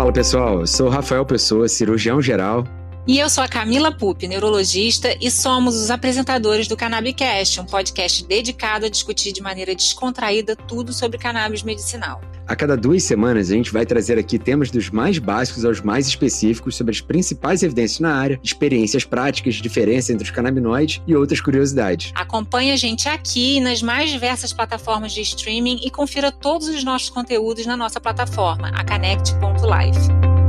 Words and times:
Fala 0.00 0.14
pessoal, 0.14 0.66
sou 0.66 0.88
Rafael 0.88 1.26
Pessoa, 1.26 1.68
cirurgião 1.68 2.22
geral. 2.22 2.64
E 3.06 3.18
eu 3.18 3.28
sou 3.28 3.44
a 3.44 3.48
Camila 3.48 3.92
Pupi, 3.92 4.26
neurologista, 4.26 5.14
e 5.20 5.30
somos 5.30 5.76
os 5.76 5.90
apresentadores 5.90 6.66
do 6.66 6.74
Cannabicast, 6.74 7.60
um 7.60 7.66
podcast 7.66 8.24
dedicado 8.24 8.86
a 8.86 8.88
discutir 8.88 9.30
de 9.30 9.42
maneira 9.42 9.74
descontraída 9.74 10.56
tudo 10.56 10.94
sobre 10.94 11.18
cannabis 11.18 11.62
medicinal. 11.62 12.18
A 12.50 12.56
cada 12.56 12.76
duas 12.76 13.04
semanas, 13.04 13.48
a 13.48 13.54
gente 13.54 13.72
vai 13.72 13.86
trazer 13.86 14.18
aqui 14.18 14.36
temas 14.36 14.72
dos 14.72 14.90
mais 14.90 15.20
básicos 15.20 15.64
aos 15.64 15.80
mais 15.80 16.08
específicos 16.08 16.74
sobre 16.74 16.90
as 16.90 17.00
principais 17.00 17.62
evidências 17.62 18.00
na 18.00 18.12
área, 18.12 18.40
experiências 18.42 19.04
práticas, 19.04 19.54
diferença 19.54 20.12
entre 20.12 20.24
os 20.24 20.32
canabinoides 20.32 21.00
e 21.06 21.14
outras 21.14 21.40
curiosidades. 21.40 22.10
Acompanhe 22.12 22.72
a 22.72 22.76
gente 22.76 23.08
aqui 23.08 23.60
nas 23.60 23.80
mais 23.80 24.10
diversas 24.10 24.52
plataformas 24.52 25.12
de 25.12 25.20
streaming 25.20 25.78
e 25.84 25.92
confira 25.92 26.32
todos 26.32 26.66
os 26.66 26.82
nossos 26.82 27.08
conteúdos 27.08 27.66
na 27.66 27.76
nossa 27.76 28.00
plataforma, 28.00 28.70
a 28.70 28.82
Connect.life. 28.82 30.39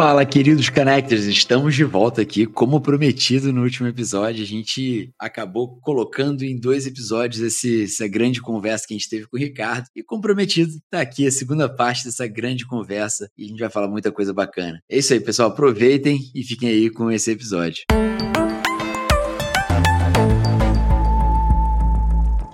Fala, 0.00 0.24
queridos 0.24 0.70
Connectors, 0.70 1.24
estamos 1.24 1.74
de 1.74 1.84
volta 1.84 2.22
aqui. 2.22 2.46
Como 2.46 2.80
prometido 2.80 3.52
no 3.52 3.62
último 3.62 3.86
episódio, 3.86 4.42
a 4.42 4.46
gente 4.46 5.12
acabou 5.18 5.78
colocando 5.82 6.42
em 6.42 6.58
dois 6.58 6.86
episódios 6.86 7.42
esse, 7.42 7.82
essa 7.82 8.08
grande 8.08 8.40
conversa 8.40 8.86
que 8.88 8.94
a 8.94 8.96
gente 8.96 9.10
teve 9.10 9.26
com 9.26 9.36
o 9.36 9.38
Ricardo. 9.38 9.88
E 9.94 10.02
como 10.02 10.22
prometido, 10.22 10.72
tá 10.88 11.02
aqui 11.02 11.26
a 11.26 11.30
segunda 11.30 11.68
parte 11.68 12.06
dessa 12.06 12.26
grande 12.26 12.66
conversa 12.66 13.30
e 13.36 13.44
a 13.44 13.48
gente 13.48 13.60
vai 13.60 13.68
falar 13.68 13.88
muita 13.88 14.10
coisa 14.10 14.32
bacana. 14.32 14.80
É 14.88 14.96
isso 14.96 15.12
aí, 15.12 15.20
pessoal. 15.20 15.50
Aproveitem 15.50 16.18
e 16.34 16.42
fiquem 16.44 16.70
aí 16.70 16.88
com 16.88 17.10
esse 17.10 17.30
episódio. 17.30 17.84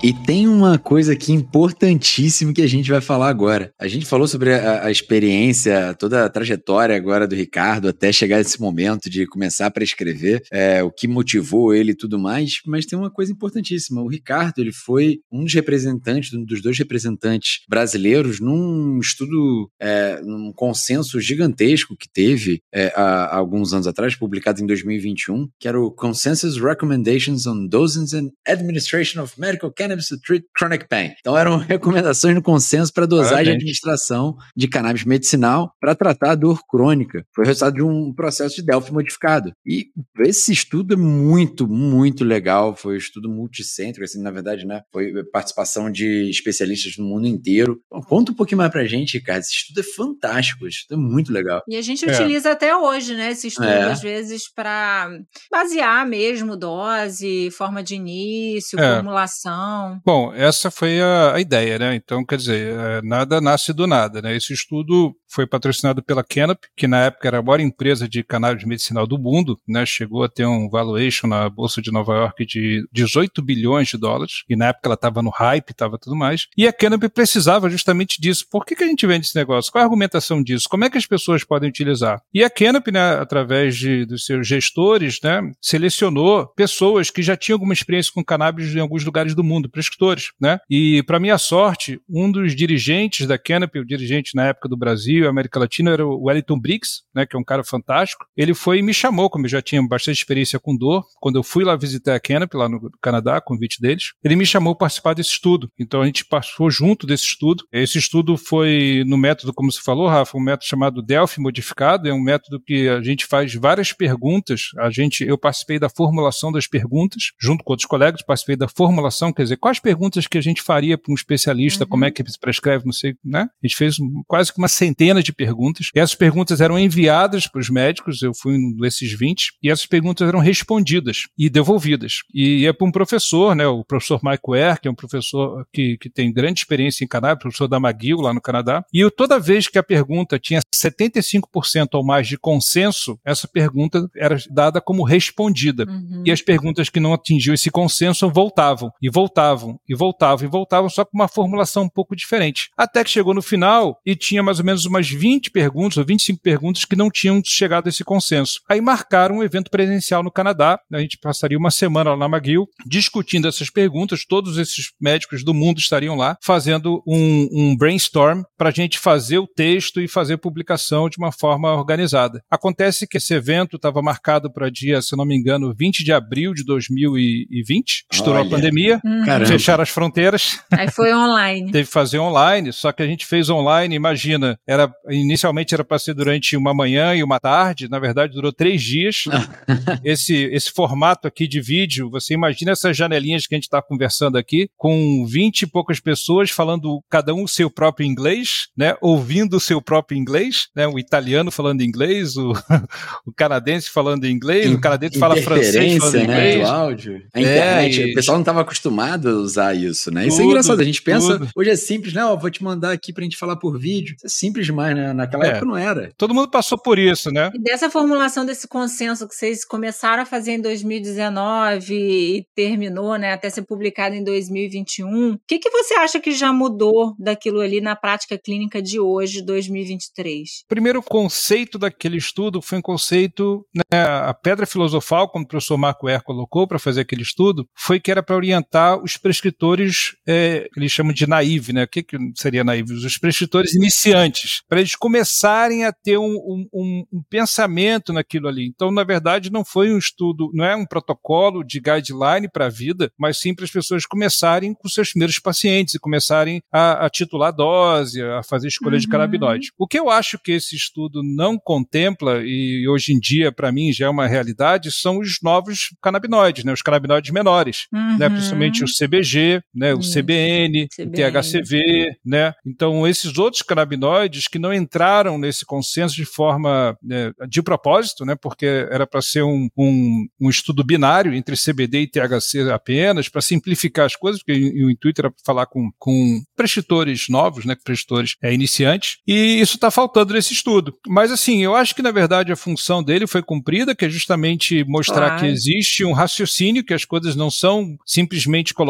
E 0.03 0.13
tem 0.13 0.47
uma 0.47 0.79
coisa 0.79 1.15
aqui 1.15 1.33
importantíssima 1.33 2.53
que 2.53 2.61
a 2.61 2.67
gente 2.67 2.91
vai 2.91 3.01
falar 3.01 3.29
agora. 3.29 3.73
A 3.81 3.89
gente 3.89 4.05
falou 4.05 4.29
sobre 4.29 4.53
a, 4.53 4.85
a, 4.85 4.91
experiência, 4.91 5.95
toda 5.99 6.25
a 6.25 6.29
trajetória 6.29 6.95
agora 6.95 7.27
do 7.27 7.35
Ricardo 7.35 7.89
até 7.89 8.13
chegar 8.13 8.37
nesse 8.37 8.61
momento 8.61 9.09
de 9.09 9.27
começar 9.27 9.67
a 9.67 9.71
prescrever, 9.71 10.43
é, 10.53 10.83
o 10.83 10.91
que 10.91 11.09
motivou 11.09 11.75
ele 11.75 11.93
e 11.93 11.97
tudo 11.97 12.19
mais, 12.19 12.61
mas 12.67 12.85
tem 12.85 12.99
uma 12.99 13.11
coisa 13.11 13.33
importantíssima. 13.33 14.03
O 14.03 14.07
Ricardo, 14.07 14.59
ele 14.59 14.71
foi 14.71 15.21
um 15.33 15.43
dos 15.43 15.55
representantes, 15.55 16.33
um 16.35 16.45
dos 16.45 16.61
dois 16.61 16.79
representantes 16.79 17.63
brasileiros 17.69 18.39
num 18.39 19.01
estudo, 19.01 19.71
é, 19.81 20.21
num 20.23 20.53
consenso 20.53 21.19
gigantesco 21.21 21.97
que 21.97 22.09
teve 22.09 22.61
é, 22.73 22.93
há, 22.95 23.35
alguns 23.35 23.73
anos 23.73 23.87
atrás, 23.87 24.15
publicado 24.15 24.63
em 24.63 24.67
2021, 24.67 25.49
que 25.59 25.67
era 25.67 25.81
o 25.81 25.91
Consensus 25.91 26.61
Recommendations 26.61 27.47
on 27.47 27.67
Dosing 27.67 28.15
and 28.15 28.31
Administration 28.47 29.23
of 29.23 29.41
Medical 29.41 29.73
Cannabis 29.73 29.86
cannabis 29.87 30.09
to 30.09 30.19
treat 30.21 30.45
chronic 30.57 30.89
pain. 30.89 31.13
Então 31.21 31.37
eram 31.37 31.57
recomendações 31.59 32.35
no 32.35 32.43
consenso 32.43 32.93
para 32.93 33.07
dosagem 33.07 33.53
e 33.53 33.57
administração 33.57 34.37
de 34.57 34.69
cannabis 34.69 35.05
medicinal 35.05 35.73
para 35.81 35.95
tratar 35.95 36.33
a 36.33 36.35
dor 36.35 36.61
crônica. 36.69 37.25
Foi 37.35 37.45
o 37.45 37.47
resultado 37.47 37.75
de 37.75 37.83
um 37.83 38.13
processo 38.13 38.57
de 38.57 38.63
Delphi 38.63 38.93
modificado. 38.93 39.53
E 39.65 39.87
esse 40.21 40.53
estudo 40.53 40.95
é 40.95 40.97
muito, 40.97 41.69
muito 41.69 42.25
legal. 42.25 42.75
Foi 42.75 42.95
um 42.95 42.99
estudo 42.99 43.29
multicêntrico, 43.29 44.05
assim, 44.05 44.21
na 44.21 44.31
verdade, 44.31 44.67
né? 44.67 44.83
Foi 44.93 45.13
participação 45.33 45.91
de 45.91 46.29
especialistas 46.31 46.97
no 46.99 47.05
mundo 47.05 47.27
inteiro. 47.27 47.81
Então, 47.87 48.01
conta 48.03 48.33
um 48.33 48.35
pouquinho 48.35 48.59
mais 48.59 48.71
pra 48.71 48.85
gente, 48.85 49.21
cara. 49.21 49.39
Esse 49.39 49.53
estudo 49.53 49.81
é 49.81 49.83
fantástico, 49.83 50.67
esse 50.67 50.79
estudo 50.79 51.01
é 51.01 51.03
muito 51.03 51.33
legal. 51.33 51.63
E 51.69 51.77
a 51.77 51.83
gente 51.83 52.09
é. 52.09 52.13
utiliza 52.13 52.51
até 52.53 52.77
hoje, 52.77 53.15
né, 53.15 53.31
esse 53.31 53.49
estudo, 53.49 53.69
é. 53.69 53.85
às 53.85 54.01
vezes, 54.01 54.51
para 54.53 55.11
basear 55.51 56.07
mesmo 56.07 56.57
dose, 56.57 57.51
forma 57.51 57.83
de 57.83 57.95
início, 57.95 58.79
é. 58.79 58.97
formulação. 58.97 59.76
Bom, 60.05 60.33
essa 60.35 60.71
foi 60.71 61.01
a, 61.01 61.35
a 61.35 61.41
ideia, 61.41 61.79
né? 61.79 61.95
Então, 61.95 62.25
quer 62.25 62.37
dizer, 62.37 62.75
é, 62.75 63.03
nada 63.03 63.41
nasce 63.41 63.73
do 63.73 63.87
nada, 63.87 64.21
né? 64.23 64.37
Esse 64.37 64.53
estudo 64.53 65.15
foi 65.29 65.47
patrocinado 65.47 66.03
pela 66.03 66.25
Canopy, 66.25 66.69
que 66.77 66.87
na 66.87 67.05
época 67.05 67.29
era 67.29 67.39
a 67.39 67.43
maior 67.43 67.61
empresa 67.61 68.09
de 68.09 68.23
cannabis 68.23 68.65
medicinal 68.65 69.07
do 69.07 69.19
mundo, 69.19 69.59
né? 69.67 69.85
Chegou 69.85 70.23
a 70.23 70.29
ter 70.29 70.47
um 70.47 70.69
valuation 70.69 71.27
na 71.27 71.49
bolsa 71.49 71.83
de 71.83 71.93
Nova 71.93 72.15
York 72.15 72.47
de 72.47 72.89
18 72.93 73.43
bilhões 73.43 73.89
de 73.89 73.99
dólares, 73.99 74.45
e 74.49 74.57
na 74.57 74.69
época 74.69 74.89
ela 74.89 74.95
estava 74.95 75.23
no 75.23 75.31
hype, 75.31 75.71
estava 75.71 75.99
tudo 75.99 76.17
mais. 76.17 76.49
E 76.57 76.67
a 76.67 76.73
Canopy 76.73 77.09
precisava 77.09 77.69
justamente 77.69 78.21
disso. 78.21 78.47
Por 78.51 78.65
que, 78.65 78.75
que 78.75 78.85
a 78.85 78.87
gente 78.87 79.07
vende 79.07 79.27
esse 79.27 79.37
negócio? 79.37 79.71
Qual 79.71 79.83
a 79.83 79.85
argumentação 79.85 80.43
disso? 80.43 80.69
Como 80.69 80.85
é 80.85 80.91
que 80.91 80.99
as 80.99 81.07
pessoas 81.07 81.45
podem 81.45 81.69
utilizar? 81.69 82.21
E 82.33 82.43
a 82.43 82.51
Canopy, 82.51 82.93
né, 82.93 83.17
através 83.17 83.77
de, 83.77 84.07
dos 84.07 84.25
seus 84.25 84.47
gestores, 84.47 85.19
né, 85.23 85.43
selecionou 85.61 86.47
pessoas 86.49 87.11
que 87.11 87.23
já 87.23 87.37
tinham 87.37 87.57
alguma 87.57 87.73
experiência 87.73 88.13
com 88.15 88.25
cannabis 88.25 88.75
em 88.75 88.81
alguns 88.81 89.05
lugares 89.05 89.35
do 89.35 89.45
mundo, 89.45 89.66
prescritores, 89.69 90.33
né? 90.41 90.59
E 90.69 91.03
para 91.03 91.21
minha 91.21 91.39
sorte, 91.39 92.01
um 92.09 92.31
dos 92.31 92.55
dirigentes 92.55 93.27
da 93.27 93.39
Canopy, 93.39 93.79
o 93.79 93.87
dirigente 93.87 94.35
na 94.35 94.47
época 94.47 94.69
do 94.69 94.77
Brasil, 94.77 95.29
América 95.29 95.61
Latina 95.61 95.91
era 95.91 96.07
o 96.07 96.25
Wellington 96.25 96.59
Briggs, 96.59 97.03
né, 97.15 97.27
que 97.27 97.37
é 97.37 97.39
um 97.39 97.45
cara 97.45 97.63
fantástico. 97.63 98.27
Ele 98.37 98.55
foi 98.55 98.79
e 98.79 98.83
me 98.83 98.95
chamou, 98.95 99.31
como 99.31 99.47
eu 99.47 99.51
já 99.51 99.63
tinha 99.63 99.83
bastante 99.87 100.19
experiência 100.19 100.59
com 100.59 100.77
dor, 100.77 101.05
quando 101.21 101.37
eu 101.37 101.43
fui 101.43 101.65
lá 101.65 101.77
visitar 101.77 102.15
a 102.15 102.21
Canopy, 102.21 102.57
lá 102.57 102.69
no 102.69 102.91
Canadá, 103.01 103.41
convite 103.41 103.81
deles, 103.81 104.13
ele 104.23 104.37
me 104.37 104.47
chamou 104.47 104.75
para 104.75 104.87
participar 104.87 105.15
desse 105.15 105.31
estudo. 105.31 105.71
Então 105.79 106.03
a 106.03 106.07
gente 106.07 106.25
passou 106.25 106.71
junto 106.71 107.07
desse 107.07 107.25
estudo. 107.25 107.65
Esse 107.73 107.99
estudo 107.99 108.37
foi 108.37 109.03
no 109.07 109.17
método, 109.17 109.53
como 109.53 109.71
você 109.71 109.81
falou, 109.83 110.09
Rafa, 110.09 110.37
um 110.37 110.41
método 110.41 110.65
chamado 110.65 111.03
Delphi 111.03 111.41
modificado, 111.41 112.09
é 112.09 112.13
um 112.13 112.23
método 112.23 112.61
que 112.65 112.89
a 112.89 113.03
gente 113.03 113.27
faz 113.27 113.55
várias 113.55 113.93
perguntas. 113.93 114.71
A 114.79 114.91
gente, 114.91 115.25
eu 115.25 115.37
participei 115.37 115.79
da 115.79 115.89
formulação 115.89 116.53
das 116.53 116.67
perguntas, 116.67 117.33
junto 117.41 117.65
com 117.65 117.73
outros 117.73 117.87
colegas, 117.87 118.23
participei 118.23 118.57
da 118.57 118.69
formulação, 118.69 119.33
quer 119.33 119.43
dizer, 119.43 119.56
quais 119.57 119.79
perguntas 119.79 120.27
que 120.27 120.39
a 120.39 120.41
gente 120.41 120.63
faria 120.63 120.99
para 120.99 121.13
um 121.13 121.15
especialista, 121.15 121.85
uhum. 121.85 121.91
como 121.91 122.05
é 122.05 122.11
que 122.11 122.25
prescreve, 122.41 122.85
não 122.85 122.93
sei, 122.93 123.15
né? 123.25 123.49
A 123.63 123.67
gente 123.67 123.77
fez 123.77 123.97
quase 124.27 124.53
que 124.53 124.59
uma 124.59 124.69
centena 124.69 125.23
de 125.23 125.33
perguntas. 125.33 125.91
Essas 125.95 126.15
perguntas 126.15 126.61
eram 126.61 126.79
enviadas 126.79 127.47
para 127.47 127.61
os 127.61 127.71
médicos, 127.71 128.23
eu 128.23 128.33
fui 128.35 128.57
um 128.57 128.77
desses 128.77 129.13
20, 129.13 129.55
e 129.63 129.71
essas 129.71 129.87
perguntas 129.87 130.29
eram 130.29 130.39
respondidas 130.39 131.23
e 131.37 131.49
devolvidas. 131.49 132.23
E 132.35 132.63
ia 132.63 132.75
para 132.75 132.87
um 132.87 132.93
professor, 132.93 133.55
né, 133.55 133.67
o 133.67 133.85
professor 133.85 134.21
Mike 134.23 134.43
Ware, 134.47 134.81
que 134.81 134.89
é 134.89 134.91
um 134.91 134.95
professor 134.95 135.67
que, 135.73 135.97
que 135.99 136.11
tem 136.11 136.33
grande 136.33 136.61
experiência 136.61 137.05
em 137.05 137.09
cannabis, 137.09 137.43
professor 137.43 137.69
da 137.69 137.79
McGill, 137.79 138.21
lá 138.21 138.33
no 138.33 138.41
Canadá. 138.41 138.85
E 138.93 139.09
toda 139.11 139.39
vez 139.39 139.69
que 139.69 139.79
a 139.79 139.83
pergunta 139.83 140.39
tinha 140.39 140.61
75% 140.75 141.89
ou 141.95 142.05
mais 142.05 142.29
de 142.29 142.39
consenso, 142.39 143.19
essa 143.25 143.49
pergunta 143.49 144.09
era 144.17 144.37
dada 144.51 144.81
como 144.81 145.03
respondida. 145.03 145.85
Uhum. 145.89 146.23
E 146.25 146.31
as 146.31 146.43
perguntas 146.43 146.89
que 146.89 147.01
não 147.01 147.15
atingiam 147.15 147.55
esse 147.55 147.71
consenso 147.71 148.29
voltavam, 148.31 148.91
e 149.01 149.11
voltavam, 149.11 149.46
e 149.89 149.95
voltavam, 149.95 150.47
e 150.47 150.51
voltavam, 150.51 150.91
só 150.91 151.05
com 151.05 151.17
uma 151.17 151.29
formulação 151.29 151.85
um 151.85 151.89
pouco 151.89 152.17
diferente. 152.17 152.71
Até 152.77 153.05
que 153.05 153.11
chegou 153.11 153.35
no 153.35 153.43
final 153.43 154.01
e 154.05 154.17
tinha 154.17 154.43
mais 154.43 154.59
ou 154.59 154.65
menos 154.65 154.85
umas 154.85 154.97
umas 154.97 155.11
20 155.11 155.51
perguntas 155.51 155.99
ou 155.99 156.05
25 156.05 156.41
perguntas 156.41 156.85
que 156.85 156.97
não 156.97 157.11
tinham 157.11 157.41
chegado 157.45 157.87
a 157.87 157.89
esse 157.91 158.03
consenso. 158.03 158.61
Aí 158.69 158.81
marcaram 158.81 159.37
um 159.37 159.43
evento 159.43 159.71
presencial 159.71 160.23
no 160.23 160.31
Canadá, 160.31 160.81
a 160.93 161.01
gente 161.01 161.19
passaria 161.19 161.59
uma 161.59 161.71
semana 161.71 162.15
lá 162.15 162.17
na 162.17 162.37
McGill 162.37 162.67
discutindo 162.87 163.47
essas 163.47 163.71
perguntas, 163.71 164.25
todos 164.25 164.57
esses 164.59 164.93
médicos 165.01 165.45
do 165.45 165.53
mundo 165.53 165.79
estariam 165.79 166.17
lá 166.17 166.37
fazendo 166.43 167.03
um, 167.07 167.49
um 167.53 167.77
brainstorm 167.77 168.43
para 168.57 168.71
a 168.71 168.73
gente 168.73 168.99
fazer 168.99 169.39
o 169.39 169.47
texto 169.47 170.01
e 170.01 170.09
fazer 170.09 170.39
publicação 170.39 171.09
de 171.09 171.19
uma 171.19 171.31
forma 171.31 171.73
organizada. 171.75 172.43
Acontece 172.51 173.07
que 173.07 173.19
esse 173.19 173.35
evento 173.35 173.77
estava 173.77 174.01
marcado 174.01 174.51
para 174.51 174.71
dia, 174.71 175.03
se 175.03 175.17
não 175.17 175.27
me 175.27 175.37
engano, 175.37 175.75
20 175.77 176.05
de 176.05 176.13
abril 176.13 176.55
de 176.55 176.65
2020, 176.65 178.07
estourou 178.11 178.41
Olha. 178.41 178.49
a 178.49 178.51
pandemia, 178.51 179.01
uhum. 179.45 179.51
fecharam 179.51 179.83
as 179.83 179.89
fronteiras. 179.89 180.61
Aí 180.71 180.91
foi 180.91 181.15
online. 181.15 181.71
Teve 181.73 181.87
que 181.87 181.93
fazer 181.93 182.19
online, 182.19 182.73
só 182.73 182.93
que 182.93 183.03
a 183.03 183.07
gente 183.07 183.27
fez 183.27 183.49
online, 183.49 183.95
imagina, 183.95 184.59
era 184.67 184.93
inicialmente 185.09 185.75
era 185.75 185.85
para 185.85 185.99
ser 185.99 186.15
durante 186.15 186.57
uma 186.57 186.75
manhã 186.75 187.15
e 187.15 187.23
uma 187.23 187.39
tarde, 187.39 187.89
na 187.89 187.99
verdade 187.99 188.35
durou 188.35 188.53
três 188.53 188.83
dias. 188.83 189.25
esse, 190.05 190.35
esse 190.53 190.71
formato 190.73 191.27
aqui 191.27 191.47
de 191.47 191.61
vídeo, 191.61 192.11
você 192.11 192.35
imagina 192.35 192.73
essas 192.73 192.97
janelinhas 192.97 193.47
que 193.47 193.55
a 193.55 193.57
gente 193.57 193.65
está 193.65 193.83
conversando 193.83 194.39
aqui, 194.39 194.69
com 194.77 195.27
vinte 195.27 195.63
e 195.63 195.67
poucas 195.67 196.01
pessoas 196.01 196.51
falando 196.51 197.03
cada 197.11 197.35
um 197.35 197.45
o 197.45 197.49
seu 197.49 197.71
próprio 197.71 198.07
inglês, 198.07 198.69
né, 198.77 198.97
ouvindo 199.01 199.57
o 199.57 199.61
seu 199.61 199.81
próprio 199.81 200.19
inglês, 200.19 200.69
né, 200.75 200.87
o 200.87 200.99
italiano 200.99 201.51
falando 201.51 201.83
inglês, 201.83 202.37
o, 202.37 202.53
o 203.27 203.33
canadense 203.33 203.91
falando 203.91 204.27
inglês, 204.27 204.73
o 204.73 204.81
canadense 204.81 205.19
fala 205.19 205.37
francês 205.37 205.99
falando 205.99 206.15
né, 206.15 206.23
inglês. 206.25 206.61
Do 206.61 206.75
áudio. 206.75 207.23
A 207.35 207.41
internet, 207.41 208.03
é, 208.03 208.07
o 208.07 208.15
pessoal 208.15 208.37
não 208.37 208.43
estava 208.43 208.61
acostumado, 208.61 209.26
usar 209.31 209.75
isso, 209.75 210.11
né? 210.11 210.27
Isso 210.27 210.41
é 210.41 210.45
engraçado. 210.45 210.81
A 210.81 210.85
gente 210.85 211.03
pensa, 211.03 211.39
tudo. 211.39 211.51
hoje 211.55 211.71
é 211.71 211.77
simples, 211.77 212.13
né? 212.13 212.25
Ó, 212.25 212.37
vou 212.37 212.51
te 212.51 212.63
mandar 212.63 212.93
aqui 212.93 213.13
pra 213.13 213.25
gente 213.25 213.37
falar 213.37 213.57
por 213.57 213.79
vídeo. 213.79 214.17
Isso 214.17 214.27
é 214.27 214.29
simples 214.29 214.67
demais, 214.67 214.95
né? 214.95 215.13
Naquela 215.13 215.45
é. 215.45 215.49
época 215.49 215.67
não 215.67 215.77
era. 215.77 216.13
Todo 216.17 216.35
mundo 216.35 216.51
passou 216.51 216.79
por 216.79 216.99
isso, 216.99 217.31
né? 217.31 217.51
E 217.55 217.59
dessa 217.59 217.91
formulação 217.91 218.45
desse 218.45 218.69
consenso 218.69 219.29
que 219.29 219.35
vocês 219.35 219.65
começaram 219.65 220.23
a 220.23 220.27
fazer 220.27 220.53
em 220.53 220.61
2019 220.61 221.95
e 221.95 222.47
terminou, 222.55 223.17
né? 223.17 223.33
Até 223.33 223.51
ser 223.51 223.63
publicado 223.63 224.15
em 224.15 224.25
2021. 224.25 225.33
O 225.33 225.39
que, 225.47 225.59
que 225.59 225.71
você 225.71 225.95
acha 225.95 226.21
que 226.21 226.33
já 226.33 226.53
mudou 226.53 227.15
daquilo 227.19 227.61
ali 227.61 227.81
na 227.81 227.97
prática 227.97 228.39
clínica 228.39 228.81
de 228.83 229.01
hoje, 229.01 229.43
2023? 229.43 230.65
Primeiro, 230.69 231.01
o 231.01 231.03
conceito 231.03 231.79
daquele 231.79 232.17
estudo 232.17 232.61
foi 232.61 232.79
um 232.79 232.83
conceito, 232.83 233.67
né, 233.75 234.03
a 234.03 234.35
pedra 234.35 234.67
filosofal, 234.67 235.29
como 235.29 235.45
o 235.45 235.49
professor 235.49 235.77
Marco 235.77 236.09
Er 236.09 236.23
colocou 236.23 236.67
para 236.67 236.79
fazer 236.79 237.01
aquele 237.01 237.23
estudo, 237.23 237.69
foi 237.75 238.01
que 238.01 238.11
era 238.11 238.23
para 238.23 238.37
orientar 238.37 239.03
os 239.03 239.16
prescritores, 239.19 240.17
é, 240.27 240.69
eles 240.77 240.93
chamam 240.93 241.13
de 241.13 241.27
naive, 241.27 241.73
né? 241.73 241.85
O 241.85 241.89
que, 241.89 242.03
que 242.03 242.17
seria 242.35 242.65
naive? 242.65 242.93
Os 242.93 243.19
prescritores 243.19 243.75
iniciantes, 243.75 244.63
para 244.69 244.81
eles 244.81 244.95
começarem 244.95 245.85
a 245.85 245.93
ter 245.93 246.19
um, 246.19 246.25
um, 246.25 246.69
um, 246.73 247.05
um 247.13 247.23
pensamento 247.29 248.13
naquilo 248.13 248.49
ali. 248.49 248.67
Então, 248.67 248.91
na 248.91 249.05
verdade, 249.05 249.51
não 249.51 249.65
foi 249.65 249.93
um 249.93 249.99
estudo, 249.99 250.51
não 250.55 250.65
é 250.65 250.75
um 250.77 250.87
protocolo 250.87 251.63
de 251.63 251.81
guideline 251.81 252.49
para 252.53 252.67
a 252.67 252.71
vida, 252.71 253.11
mas 253.19 253.39
sim 253.39 253.55
para 253.55 253.65
as 253.65 253.71
pessoas 253.71 254.07
começarem 254.07 254.75
com 254.75 254.89
seus 254.89 255.11
primeiros 255.11 255.39
pacientes 255.39 255.95
e 255.95 255.99
começarem 255.99 256.63
a, 256.73 257.07
a 257.07 257.11
titular 257.11 257.53
dose, 257.53 258.23
a 258.23 258.43
fazer 258.43 258.69
escolha 258.69 258.95
uhum. 258.95 259.01
de 259.01 259.09
canabinoide. 259.09 259.73
O 259.79 259.87
que 259.87 259.99
eu 259.99 260.11
acho 260.11 260.39
que 260.39 260.53
esse 260.53 260.77
estudo 260.77 261.23
não 261.23 261.59
contempla, 261.59 262.43
e 262.45 262.87
hoje 262.89 263.13
em 263.13 263.19
dia, 263.19 263.51
para 263.53 263.73
mim, 263.73 263.93
já 263.93 264.07
é 264.07 264.09
uma 264.09 264.27
realidade, 264.27 264.93
são 264.93 265.19
os 265.19 265.39
novos 265.43 265.95
canabinoides, 266.03 266.65
né? 266.65 266.73
Os 266.73 266.83
canabinoides 266.83 267.31
menores, 267.31 267.87
né? 267.93 268.01
uhum. 268.01 268.19
né? 268.19 268.29
Principalmente 268.29 268.85
o 268.85 268.89
CBG, 269.07 269.63
né? 269.75 269.95
O 269.95 270.01
CBN, 270.01 270.89
CBN, 270.89 270.89
o 271.01 271.11
THCV, 271.11 272.17
né? 272.25 272.53
Então, 272.67 273.07
esses 273.07 273.37
outros 273.39 273.63
canabinoides 273.63 274.49
que 274.49 274.59
não 274.59 274.73
entraram 274.73 275.39
nesse 275.39 275.65
consenso 275.65 276.15
de 276.15 276.25
forma 276.25 276.97
né, 277.03 277.33
de 277.49 277.63
propósito, 277.63 278.25
né? 278.25 278.35
Porque 278.35 278.67
era 278.67 279.07
para 279.07 279.23
ser 279.23 279.43
um, 279.43 279.69
um, 279.77 280.27
um, 280.41 280.51
estudo 280.51 280.85
binário 280.85 281.35
entre 281.35 281.57
CBD 281.57 282.03
e 282.03 282.11
THC 282.11 282.71
apenas, 282.73 283.29
para 283.29 283.41
simplificar 283.41 284.07
as 284.07 284.17
coisas, 284.17 284.43
porque 284.43 284.85
o 284.85 284.91
intuito 284.91 285.21
era 285.21 285.33
falar 285.45 285.67
com, 285.67 285.91
com 285.99 286.43
prescritores 286.57 287.27
novos, 287.29 287.65
né? 287.65 287.77
Prescritores 287.83 288.37
é, 288.43 288.53
iniciantes, 288.53 289.19
e 289.27 289.61
isso 289.61 289.77
está 289.77 289.91
faltando 289.91 290.35
nesse 290.35 290.53
estudo. 290.53 290.95
Mas, 291.07 291.31
assim, 291.31 291.63
eu 291.63 291.75
acho 291.75 291.95
que, 291.95 292.03
na 292.03 292.11
verdade, 292.11 292.53
a 292.53 292.57
função 292.57 293.03
dele 293.03 293.27
foi 293.27 293.43
cumprida, 293.43 293.95
que 293.95 294.05
é 294.05 294.09
justamente 294.09 294.85
mostrar 294.85 295.29
claro. 295.29 295.41
que 295.41 295.47
existe 295.47 296.05
um 296.05 296.13
raciocínio, 296.13 296.85
que 296.85 296.95
as 296.95 297.05
coisas 297.05 297.37
não 297.37 297.51
são 297.51 297.97
simplesmente 298.05 298.75
colocadas 298.75 298.86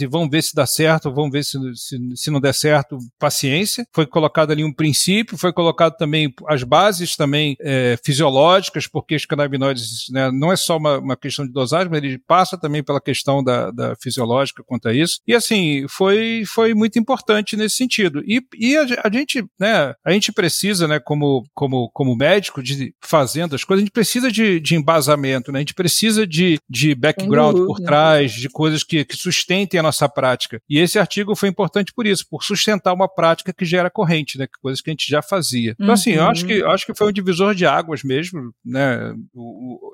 e 0.00 0.06
vão 0.06 0.28
ver 0.28 0.42
se 0.42 0.54
dá 0.54 0.66
certo, 0.66 1.12
vão 1.12 1.30
ver 1.30 1.44
se, 1.44 1.58
se, 1.74 1.98
se 2.14 2.30
não 2.30 2.40
der 2.40 2.54
certo, 2.54 2.98
paciência. 3.18 3.86
Foi 3.92 4.06
colocado 4.06 4.50
ali 4.50 4.64
um 4.64 4.72
princípio, 4.72 5.38
foi 5.38 5.52
colocado 5.52 5.96
também 5.96 6.32
as 6.46 6.62
bases 6.62 7.16
também 7.16 7.56
é, 7.60 7.96
fisiológicas, 8.04 8.86
porque 8.86 9.16
os 9.16 9.24
canabinoides 9.24 10.06
né, 10.10 10.30
não 10.30 10.52
é 10.52 10.56
só 10.56 10.76
uma, 10.76 10.98
uma, 10.98 11.16
questão 11.16 11.46
de 11.46 11.52
dosagem, 11.52 11.90
mas 11.90 12.02
ele 12.02 12.18
passa 12.18 12.56
também 12.56 12.82
pela 12.82 13.00
questão 13.00 13.42
da, 13.42 13.70
da 13.70 13.96
fisiológica 13.96 14.62
quanto 14.64 14.88
a 14.88 14.94
isso. 14.94 15.20
E 15.26 15.34
assim, 15.34 15.86
foi, 15.88 16.44
foi 16.46 16.74
muito 16.74 16.98
importante 16.98 17.56
nesse 17.56 17.76
sentido. 17.76 18.22
E, 18.24 18.42
e 18.56 18.76
a, 18.76 18.86
a, 19.04 19.12
gente, 19.12 19.44
né, 19.58 19.94
a 20.04 20.12
gente 20.12 20.32
precisa, 20.32 20.86
né, 20.86 20.98
como, 20.98 21.44
como, 21.54 21.90
como 21.90 22.16
médico, 22.16 22.62
de 22.62 22.94
fazendo 23.00 23.54
as 23.54 23.64
coisas, 23.64 23.82
a 23.82 23.84
gente 23.84 23.92
precisa 23.92 24.30
de, 24.30 24.60
de 24.60 24.74
embasamento, 24.74 25.52
né? 25.52 25.58
A 25.58 25.60
gente 25.60 25.74
precisa 25.74 26.26
de, 26.26 26.58
de 26.68 26.94
background 26.94 27.56
por 27.66 27.80
trás, 27.80 28.32
de 28.32 28.48
coisas 28.48 28.82
que, 28.82 29.04
que 29.04 29.16
sustentem 29.38 29.78
a 29.78 29.82
nossa 29.82 30.08
prática. 30.08 30.60
E 30.68 30.78
esse 30.78 30.98
artigo 30.98 31.34
foi 31.34 31.48
importante 31.48 31.92
por 31.94 32.06
isso, 32.06 32.26
por 32.28 32.42
sustentar 32.42 32.92
uma 32.92 33.08
prática 33.08 33.52
que 33.52 33.64
já 33.64 33.78
era 33.78 33.90
corrente, 33.90 34.38
né? 34.38 34.46
Coisas 34.60 34.80
que 34.80 34.90
a 34.90 34.92
gente 34.92 35.08
já 35.08 35.22
fazia. 35.22 35.74
Então, 35.78 35.94
assim, 35.94 36.12
eu 36.12 36.24
acho 36.24 36.44
que, 36.44 36.52
eu 36.52 36.70
acho 36.70 36.86
que 36.86 36.94
foi 36.94 37.08
um 37.08 37.12
divisor 37.12 37.54
de 37.54 37.64
águas 37.66 38.02
mesmo, 38.02 38.52
né? 38.64 39.14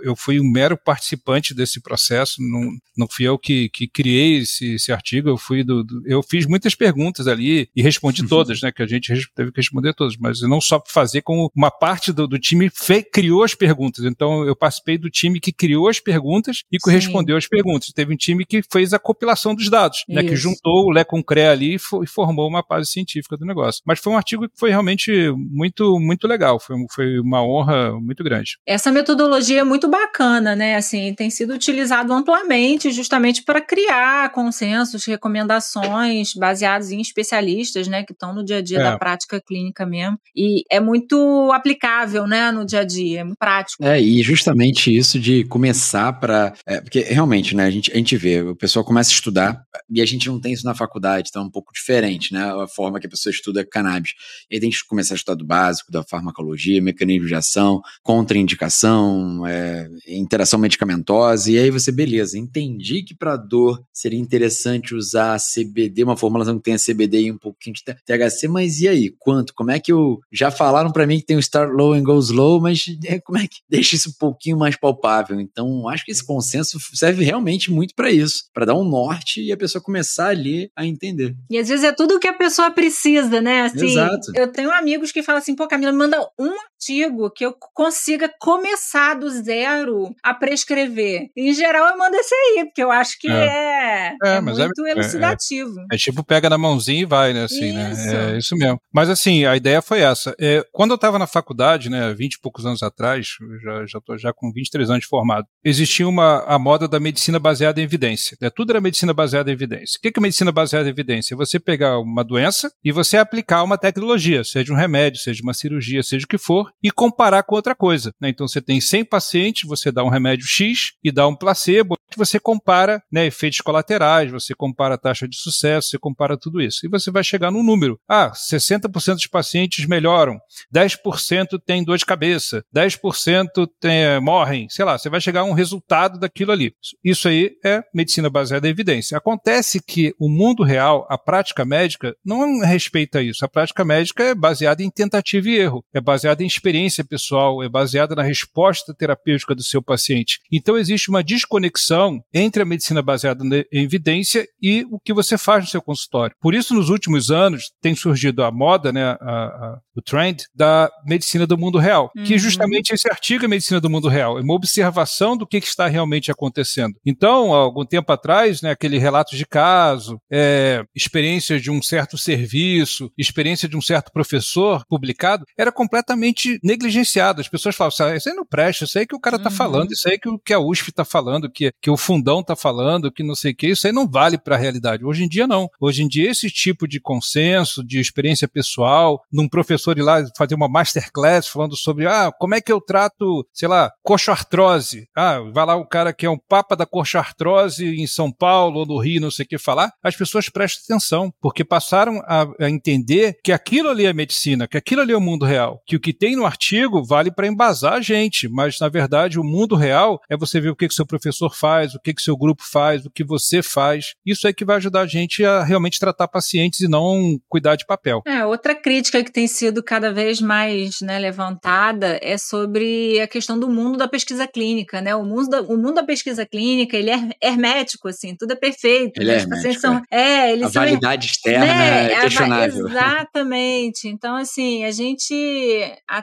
Eu 0.02 0.16
fui 0.16 0.40
um 0.40 0.50
mero 0.50 0.76
participante 0.76 1.54
desse 1.54 1.80
processo, 1.80 2.36
não, 2.40 2.70
não 2.96 3.06
fui 3.08 3.26
eu 3.26 3.38
que, 3.38 3.68
que 3.68 3.86
criei 3.86 4.38
esse, 4.38 4.74
esse 4.74 4.92
artigo, 4.92 5.28
eu 5.28 5.36
fui 5.36 5.62
do, 5.62 5.84
do, 5.84 6.02
eu 6.06 6.22
fiz 6.22 6.46
muitas 6.46 6.74
perguntas 6.74 7.26
ali 7.26 7.68
e 7.74 7.82
respondi 7.82 8.22
uhum. 8.22 8.28
todas, 8.28 8.60
né? 8.62 8.72
Que 8.72 8.82
a 8.82 8.86
gente 8.86 9.12
teve 9.34 9.52
que 9.52 9.60
responder 9.60 9.94
todas, 9.94 10.16
mas 10.16 10.40
não 10.42 10.60
só 10.60 10.82
fazer 10.86 11.22
como 11.22 11.50
uma 11.54 11.70
parte 11.70 12.12
do, 12.12 12.26
do 12.26 12.38
time 12.38 12.70
fe, 12.70 13.02
criou 13.02 13.42
as 13.42 13.54
perguntas. 13.54 14.04
Então, 14.04 14.44
eu 14.44 14.56
participei 14.56 14.98
do 14.98 15.10
time 15.10 15.40
que 15.40 15.52
criou 15.52 15.88
as 15.88 16.00
perguntas 16.00 16.62
e 16.70 16.78
que 16.78 16.90
Sim. 16.90 16.96
respondeu 16.96 17.36
as 17.36 17.46
perguntas. 17.46 17.92
Teve 17.92 18.14
um 18.14 18.16
time 18.16 18.44
que 18.44 18.62
fez 18.70 18.92
a 18.92 18.98
compilação 18.98 19.33
dos 19.54 19.70
dados, 19.70 20.04
né? 20.08 20.22
Que 20.22 20.36
juntou 20.36 20.86
o 20.86 20.90
Lé 20.90 21.04
com 21.04 21.20
o 21.20 21.24
CRE 21.24 21.42
ali 21.42 21.74
e, 21.74 21.76
e 21.76 22.06
formou 22.06 22.48
uma 22.48 22.62
base 22.68 22.90
científica 22.90 23.36
do 23.36 23.44
negócio. 23.44 23.82
Mas 23.86 24.00
foi 24.00 24.12
um 24.12 24.16
artigo 24.16 24.48
que 24.48 24.58
foi 24.58 24.70
realmente 24.70 25.10
muito, 25.36 25.98
muito 25.98 26.26
legal. 26.26 26.58
Foi, 26.60 26.76
foi 26.94 27.18
uma 27.18 27.42
honra 27.42 27.92
muito 28.00 28.22
grande. 28.22 28.58
Essa 28.66 28.90
metodologia 28.90 29.60
é 29.60 29.64
muito 29.64 29.88
bacana, 29.88 30.54
né? 30.54 30.76
Assim, 30.76 31.14
tem 31.14 31.30
sido 31.30 31.54
utilizado 31.54 32.12
amplamente 32.12 32.90
justamente 32.90 33.42
para 33.42 33.60
criar 33.60 34.30
consensos, 34.32 35.04
recomendações 35.06 36.34
baseados 36.34 36.90
em 36.90 37.00
especialistas, 37.00 37.88
né? 37.88 38.02
Que 38.02 38.12
estão 38.12 38.34
no 38.34 38.44
dia 38.44 38.58
a 38.58 38.62
dia 38.62 38.78
é. 38.78 38.82
da 38.82 38.98
prática 38.98 39.40
clínica 39.40 39.86
mesmo. 39.86 40.18
E 40.34 40.62
é 40.70 40.80
muito 40.80 41.50
aplicável, 41.52 42.26
né? 42.26 42.50
No 42.50 42.64
dia 42.64 42.80
a 42.80 42.84
dia, 42.84 43.20
é 43.20 43.24
muito 43.24 43.38
prático. 43.38 43.84
É, 43.84 44.00
e 44.00 44.22
justamente 44.22 44.94
isso 44.94 45.18
de 45.18 45.44
começar 45.44 46.12
para. 46.12 46.52
É, 46.66 46.80
porque 46.80 47.00
realmente, 47.00 47.54
né? 47.54 47.64
A 47.64 47.70
gente, 47.70 47.92
a 47.92 47.96
gente 47.96 48.16
vê, 48.16 48.42
o 48.42 48.56
pessoal 48.56 48.84
começa 48.84 49.10
a 49.10 49.12
estudar 49.24 49.64
e 49.90 50.00
a 50.00 50.06
gente 50.06 50.28
não 50.28 50.40
tem 50.40 50.52
isso 50.52 50.64
na 50.64 50.74
faculdade, 50.74 51.28
então 51.30 51.42
é 51.42 51.46
um 51.46 51.50
pouco 51.50 51.72
diferente, 51.72 52.32
né? 52.32 52.42
A 52.62 52.66
forma 52.66 53.00
que 53.00 53.06
a 53.06 53.10
pessoa 53.10 53.30
estuda 53.30 53.64
cannabis. 53.64 54.12
E 54.50 54.54
aí 54.54 54.60
tem 54.60 54.70
que 54.70 54.76
começar 54.86 55.14
a 55.14 55.16
estudar 55.16 55.34
do 55.34 55.44
básico, 55.44 55.90
da 55.90 56.02
farmacologia, 56.02 56.80
mecanismo 56.82 57.26
de 57.26 57.34
ação, 57.34 57.80
contraindicação, 58.02 59.46
é, 59.46 59.88
interação 60.06 60.58
medicamentosa, 60.58 61.50
e 61.50 61.58
aí 61.58 61.70
você, 61.70 61.90
beleza, 61.90 62.38
entendi 62.38 63.02
que 63.02 63.14
para 63.14 63.36
dor 63.36 63.82
seria 63.92 64.18
interessante 64.18 64.94
usar 64.94 65.38
CBD, 65.38 66.04
uma 66.04 66.16
formulação 66.16 66.56
que 66.56 66.64
tenha 66.64 66.76
CBD 66.78 67.22
e 67.22 67.32
um 67.32 67.38
pouquinho 67.38 67.74
de 67.74 67.82
THC, 67.84 68.48
mas 68.48 68.80
e 68.80 68.88
aí, 68.88 69.14
quanto? 69.18 69.54
Como 69.54 69.70
é 69.70 69.80
que 69.80 69.92
eu. 69.92 70.20
Já 70.32 70.50
falaram 70.50 70.90
para 70.90 71.06
mim 71.06 71.18
que 71.18 71.26
tem 71.26 71.36
o 71.36 71.40
Start 71.40 71.70
Low 71.70 71.92
and 71.92 72.02
Go 72.02 72.18
Slow, 72.18 72.60
mas 72.60 72.84
é, 73.04 73.18
como 73.20 73.38
é 73.38 73.46
que 73.46 73.58
deixa 73.68 73.96
isso 73.96 74.10
um 74.10 74.18
pouquinho 74.18 74.58
mais 74.58 74.76
palpável? 74.76 75.40
Então, 75.40 75.88
acho 75.88 76.04
que 76.04 76.12
esse 76.12 76.24
consenso 76.24 76.78
serve 76.94 77.24
realmente 77.24 77.70
muito 77.70 77.94
para 77.94 78.10
isso, 78.10 78.44
para 78.52 78.66
dar 78.66 78.74
um 78.74 78.84
norte 78.84 79.13
e 79.40 79.52
a 79.52 79.56
pessoa 79.56 79.82
começar 79.82 80.28
ali 80.28 80.70
a 80.76 80.86
entender. 80.86 81.34
E 81.50 81.58
às 81.58 81.68
vezes 81.68 81.84
é 81.84 81.92
tudo 81.92 82.16
o 82.16 82.20
que 82.20 82.28
a 82.28 82.32
pessoa 82.32 82.70
precisa, 82.70 83.40
né? 83.40 83.62
Assim, 83.62 83.86
Exato. 83.86 84.32
Eu 84.34 84.48
tenho 84.50 84.70
amigos 84.70 85.12
que 85.12 85.22
falam 85.22 85.40
assim, 85.40 85.54
pô, 85.54 85.66
Camila, 85.68 85.92
me 85.92 85.98
manda 85.98 86.20
um 86.38 86.54
artigo 86.84 87.30
que 87.30 87.44
eu 87.44 87.54
consiga 87.72 88.30
começar 88.38 89.14
do 89.14 89.30
zero 89.30 90.14
a 90.22 90.34
prescrever. 90.34 91.28
Em 91.36 91.52
geral, 91.52 91.88
eu 91.88 91.98
mando 91.98 92.16
esse 92.16 92.34
aí, 92.34 92.64
porque 92.66 92.82
eu 92.82 92.90
acho 92.90 93.18
que 93.18 93.30
é, 93.30 93.34
é, 93.34 94.16
é, 94.22 94.36
é 94.36 94.40
muito 94.40 94.86
é, 94.86 94.90
elucidativo. 94.90 95.74
É, 95.90 95.96
tipo, 95.96 96.22
pega 96.22 96.50
na 96.50 96.58
mãozinha 96.58 97.02
e 97.02 97.06
vai, 97.06 97.32
né? 97.32 97.44
Assim, 97.44 97.72
né? 97.72 97.92
isso. 97.92 98.06
né? 98.06 98.34
É 98.34 98.38
isso 98.38 98.56
mesmo. 98.56 98.80
Mas 98.92 99.08
assim, 99.08 99.44
a 99.44 99.56
ideia 99.56 99.80
foi 99.80 100.00
essa. 100.00 100.36
quando 100.72 100.90
eu 100.90 100.96
estava 100.96 101.18
na 101.18 101.26
faculdade, 101.26 101.88
né, 101.88 102.12
20 102.12 102.34
e 102.34 102.40
poucos 102.40 102.66
anos 102.66 102.82
atrás, 102.82 103.28
já, 103.62 103.86
já 103.86 104.00
tô 104.00 104.16
já 104.18 104.32
com 104.32 104.52
23 104.52 104.90
anos 104.90 105.02
de 105.02 105.08
formado, 105.08 105.46
existia 105.64 106.06
uma, 106.06 106.44
a 106.44 106.58
moda 106.58 106.86
da 106.86 107.00
medicina 107.00 107.38
baseada 107.38 107.80
em 107.80 107.84
evidência. 107.84 108.36
Né? 108.40 108.50
Tudo 108.50 108.70
era 108.70 108.80
medicina 108.80 109.12
baseada 109.12 109.50
em 109.50 109.54
evidência. 109.54 109.98
O 109.98 110.00
que 110.00 110.18
é 110.18 110.22
medicina 110.22 110.52
baseada 110.52 110.88
em 110.88 110.90
evidência? 110.90 111.34
É 111.34 111.36
você 111.36 111.58
pegar 111.58 111.98
uma 111.98 112.24
doença 112.24 112.70
e 112.84 112.92
você 112.92 113.16
aplicar 113.16 113.62
uma 113.62 113.78
tecnologia, 113.78 114.44
seja 114.44 114.72
um 114.72 114.76
remédio, 114.76 115.20
seja 115.20 115.42
uma 115.42 115.54
cirurgia, 115.54 116.02
seja 116.02 116.24
o 116.24 116.28
que 116.28 116.38
for, 116.38 116.73
e 116.82 116.90
comparar 116.90 117.42
com 117.42 117.54
outra 117.54 117.74
coisa. 117.74 118.12
Né? 118.20 118.28
Então 118.28 118.46
você 118.46 118.60
tem 118.60 118.80
100 118.80 119.04
pacientes, 119.04 119.68
você 119.68 119.90
dá 119.90 120.04
um 120.04 120.08
remédio 120.08 120.46
X 120.46 120.92
e 121.02 121.10
dá 121.10 121.26
um 121.26 121.36
placebo, 121.36 121.96
você 122.16 122.38
compara 122.38 123.02
né, 123.10 123.26
efeitos 123.26 123.60
colaterais, 123.60 124.30
você 124.30 124.54
compara 124.54 124.94
a 124.94 124.98
taxa 124.98 125.26
de 125.26 125.36
sucesso, 125.36 125.88
você 125.88 125.98
compara 125.98 126.36
tudo 126.38 126.60
isso. 126.60 126.80
E 126.84 126.88
você 126.88 127.10
vai 127.10 127.24
chegar 127.24 127.50
num 127.50 127.62
número. 127.62 127.98
Ah, 128.08 128.30
60% 128.30 129.14
dos 129.14 129.26
pacientes 129.26 129.86
melhoram, 129.86 130.38
10% 130.74 131.58
tem 131.64 131.84
dor 131.84 131.98
de 131.98 132.06
cabeça, 132.06 132.64
10% 132.74 133.66
tem, 133.80 134.20
morrem, 134.20 134.68
sei 134.68 134.84
lá, 134.84 134.98
você 134.98 135.08
vai 135.08 135.20
chegar 135.20 135.40
a 135.40 135.44
um 135.44 135.52
resultado 135.52 136.18
daquilo 136.18 136.52
ali. 136.52 136.72
Isso 137.02 137.28
aí 137.28 137.52
é 137.64 137.82
medicina 137.94 138.30
baseada 138.30 138.66
em 138.66 138.70
evidência. 138.70 139.16
Acontece 139.16 139.80
que 139.82 140.14
o 140.18 140.28
mundo 140.28 140.62
real, 140.62 141.06
a 141.10 141.18
prática 141.18 141.64
médica, 141.64 142.14
não 142.24 142.60
respeita 142.60 143.22
isso. 143.22 143.44
A 143.44 143.48
prática 143.48 143.84
médica 143.84 144.22
é 144.22 144.34
baseada 144.34 144.82
em 144.82 144.90
tentativa 144.90 145.48
e 145.48 145.56
erro, 145.56 145.84
é 145.92 146.00
baseada 146.00 146.42
em 146.42 146.46
experiência 146.54 147.04
pessoal, 147.04 147.62
é 147.62 147.68
baseada 147.68 148.14
na 148.14 148.22
resposta 148.22 148.94
terapêutica 148.94 149.54
do 149.54 149.62
seu 149.62 149.82
paciente. 149.82 150.40
Então 150.52 150.76
existe 150.76 151.10
uma 151.10 151.22
desconexão 151.22 152.22
entre 152.32 152.62
a 152.62 152.66
medicina 152.66 153.02
baseada 153.02 153.44
em 153.72 153.82
evidência 153.82 154.46
e 154.60 154.86
o 154.90 154.98
que 154.98 155.12
você 155.12 155.36
faz 155.36 155.64
no 155.64 155.70
seu 155.70 155.82
consultório. 155.82 156.34
Por 156.40 156.54
isso, 156.54 156.74
nos 156.74 156.88
últimos 156.88 157.30
anos, 157.30 157.70
tem 157.80 157.94
surgido 157.94 158.42
a 158.42 158.50
moda, 158.50 158.92
né, 158.92 159.04
a, 159.04 159.14
a, 159.20 159.78
o 159.96 160.02
trend 160.02 160.44
da 160.54 160.90
medicina 161.06 161.46
do 161.46 161.58
mundo 161.58 161.78
real, 161.78 162.10
uhum. 162.16 162.24
que 162.24 162.38
justamente 162.38 162.92
esse 162.92 163.08
artigo 163.08 163.44
é 163.44 163.48
medicina 163.48 163.80
do 163.80 163.90
mundo 163.90 164.08
real, 164.08 164.38
é 164.38 164.42
uma 164.42 164.54
observação 164.54 165.36
do 165.36 165.46
que, 165.46 165.60
que 165.60 165.66
está 165.66 165.86
realmente 165.86 166.30
acontecendo. 166.30 166.94
Então, 167.04 167.54
há 167.54 167.58
algum 167.58 167.84
tempo 167.84 168.10
atrás, 168.12 168.62
né, 168.62 168.70
aquele 168.70 168.98
relato 168.98 169.36
de 169.36 169.46
caso, 169.46 170.18
é, 170.30 170.82
experiência 170.94 171.60
de 171.60 171.70
um 171.70 171.82
certo 171.82 172.16
serviço, 172.16 173.10
experiência 173.16 173.68
de 173.68 173.76
um 173.76 173.82
certo 173.82 174.10
professor 174.12 174.84
publicado, 174.88 175.44
era 175.58 175.72
completamente 175.72 176.43
negligenciado. 176.62 177.40
As 177.40 177.48
pessoas 177.48 177.74
falavam, 177.74 178.06
ah, 178.06 178.16
isso 178.16 178.28
aí 178.28 178.34
não 178.34 178.44
presta, 178.44 178.84
isso 178.84 178.98
aí 178.98 179.06
que 179.06 179.16
o 179.16 179.20
cara 179.20 179.36
está 179.36 179.50
uhum. 179.50 179.56
falando, 179.56 179.92
isso 179.92 180.08
aí 180.08 180.18
que, 180.18 180.28
que 180.44 180.52
a 180.52 180.58
USP 180.58 180.90
está 180.90 181.04
falando, 181.04 181.50
que, 181.50 181.72
que 181.80 181.90
o 181.90 181.96
fundão 181.96 182.40
está 182.40 182.56
falando, 182.56 183.10
que 183.10 183.22
não 183.22 183.34
sei 183.34 183.52
o 183.52 183.56
que, 183.56 183.68
isso 183.68 183.86
aí 183.86 183.92
não 183.92 184.08
vale 184.08 184.38
para 184.38 184.56
a 184.56 184.58
realidade. 184.58 185.04
Hoje 185.04 185.24
em 185.24 185.28
dia, 185.28 185.46
não. 185.46 185.68
Hoje 185.80 186.02
em 186.02 186.08
dia, 186.08 186.30
esse 186.30 186.50
tipo 186.50 186.86
de 186.86 187.00
consenso, 187.00 187.84
de 187.84 188.00
experiência 188.00 188.48
pessoal, 188.48 189.22
num 189.32 189.48
professor 189.48 189.98
ir 189.98 190.02
lá 190.02 190.24
fazer 190.36 190.54
uma 190.54 190.68
masterclass 190.68 191.48
falando 191.48 191.76
sobre, 191.76 192.06
ah, 192.06 192.32
como 192.38 192.54
é 192.54 192.60
que 192.60 192.72
eu 192.72 192.80
trato, 192.80 193.46
sei 193.52 193.68
lá, 193.68 193.92
coxoartrose. 194.02 195.08
Ah, 195.14 195.40
vai 195.52 195.66
lá 195.66 195.76
o 195.76 195.86
cara 195.86 196.12
que 196.12 196.26
é 196.26 196.30
um 196.30 196.38
papa 196.38 196.76
da 196.76 196.86
coxoartrose 196.86 197.84
em 197.84 198.06
São 198.06 198.30
Paulo 198.30 198.80
ou 198.80 198.86
no 198.86 198.98
Rio, 198.98 199.20
não 199.20 199.30
sei 199.30 199.44
o 199.44 199.48
que 199.48 199.58
falar. 199.58 199.92
As 200.02 200.16
pessoas 200.16 200.48
prestam 200.48 200.96
atenção, 200.96 201.32
porque 201.40 201.64
passaram 201.64 202.20
a, 202.26 202.46
a 202.60 202.70
entender 202.70 203.38
que 203.42 203.52
aquilo 203.52 203.88
ali 203.88 204.06
é 204.06 204.12
medicina, 204.12 204.68
que 204.68 204.76
aquilo 204.76 205.02
ali 205.02 205.12
é 205.12 205.16
o 205.16 205.20
mundo 205.20 205.44
real, 205.44 205.80
que 205.86 205.96
o 205.96 206.00
que 206.00 206.12
tem 206.12 206.33
no 206.36 206.46
artigo 206.46 207.04
vale 207.04 207.30
para 207.30 207.46
embasar 207.46 207.94
a 207.94 208.00
gente, 208.00 208.48
mas 208.48 208.78
na 208.80 208.88
verdade 208.88 209.38
o 209.38 209.44
mundo 209.44 209.74
real 209.76 210.20
é 210.28 210.36
você 210.36 210.60
ver 210.60 210.70
o 210.70 210.76
que 210.76 210.88
que 210.88 210.94
seu 210.94 211.06
professor 211.06 211.54
faz, 211.54 211.94
o 211.94 212.00
que 212.00 212.14
que 212.14 212.22
seu 212.22 212.36
grupo 212.36 212.62
faz, 212.64 213.04
o 213.04 213.10
que 213.10 213.24
você 213.24 213.62
faz. 213.62 214.14
Isso 214.24 214.46
é 214.46 214.52
que 214.52 214.64
vai 214.64 214.76
ajudar 214.76 215.02
a 215.02 215.06
gente 215.06 215.44
a 215.44 215.62
realmente 215.62 215.98
tratar 215.98 216.28
pacientes 216.28 216.80
e 216.80 216.88
não 216.88 217.38
cuidar 217.48 217.76
de 217.76 217.86
papel. 217.86 218.22
É, 218.26 218.44
outra 218.44 218.74
crítica 218.74 219.22
que 219.22 219.32
tem 219.32 219.46
sido 219.46 219.82
cada 219.82 220.12
vez 220.12 220.40
mais 220.40 221.00
né, 221.00 221.18
levantada 221.18 222.18
é 222.22 222.36
sobre 222.38 223.20
a 223.20 223.26
questão 223.26 223.58
do 223.58 223.68
mundo 223.68 223.98
da 223.98 224.08
pesquisa 224.08 224.46
clínica, 224.46 225.00
né? 225.00 225.14
O 225.14 225.24
mundo 225.24 225.48
da, 225.48 225.62
o 225.62 225.76
mundo 225.76 225.94
da 225.94 226.04
pesquisa 226.04 226.46
clínica, 226.46 226.96
ele 226.96 227.10
é 227.10 227.30
hermético, 227.42 228.08
assim, 228.08 228.36
tudo 228.36 228.52
é 228.52 228.56
perfeito. 228.56 229.20
Ele 229.20 229.30
né? 229.30 229.36
é 229.36 229.40
hermético, 229.40 229.80
são, 229.80 230.02
é. 230.10 230.20
é 230.20 230.52
eles 230.52 230.66
a 230.66 230.70
são, 230.70 230.82
validade 230.82 231.26
externa 231.26 231.66
né? 231.66 232.12
é 232.12 232.20
questionável. 232.20 232.88
Exatamente. 232.88 234.08
Então, 234.08 234.36
assim, 234.36 234.84
a 234.84 234.90
gente 234.90 235.34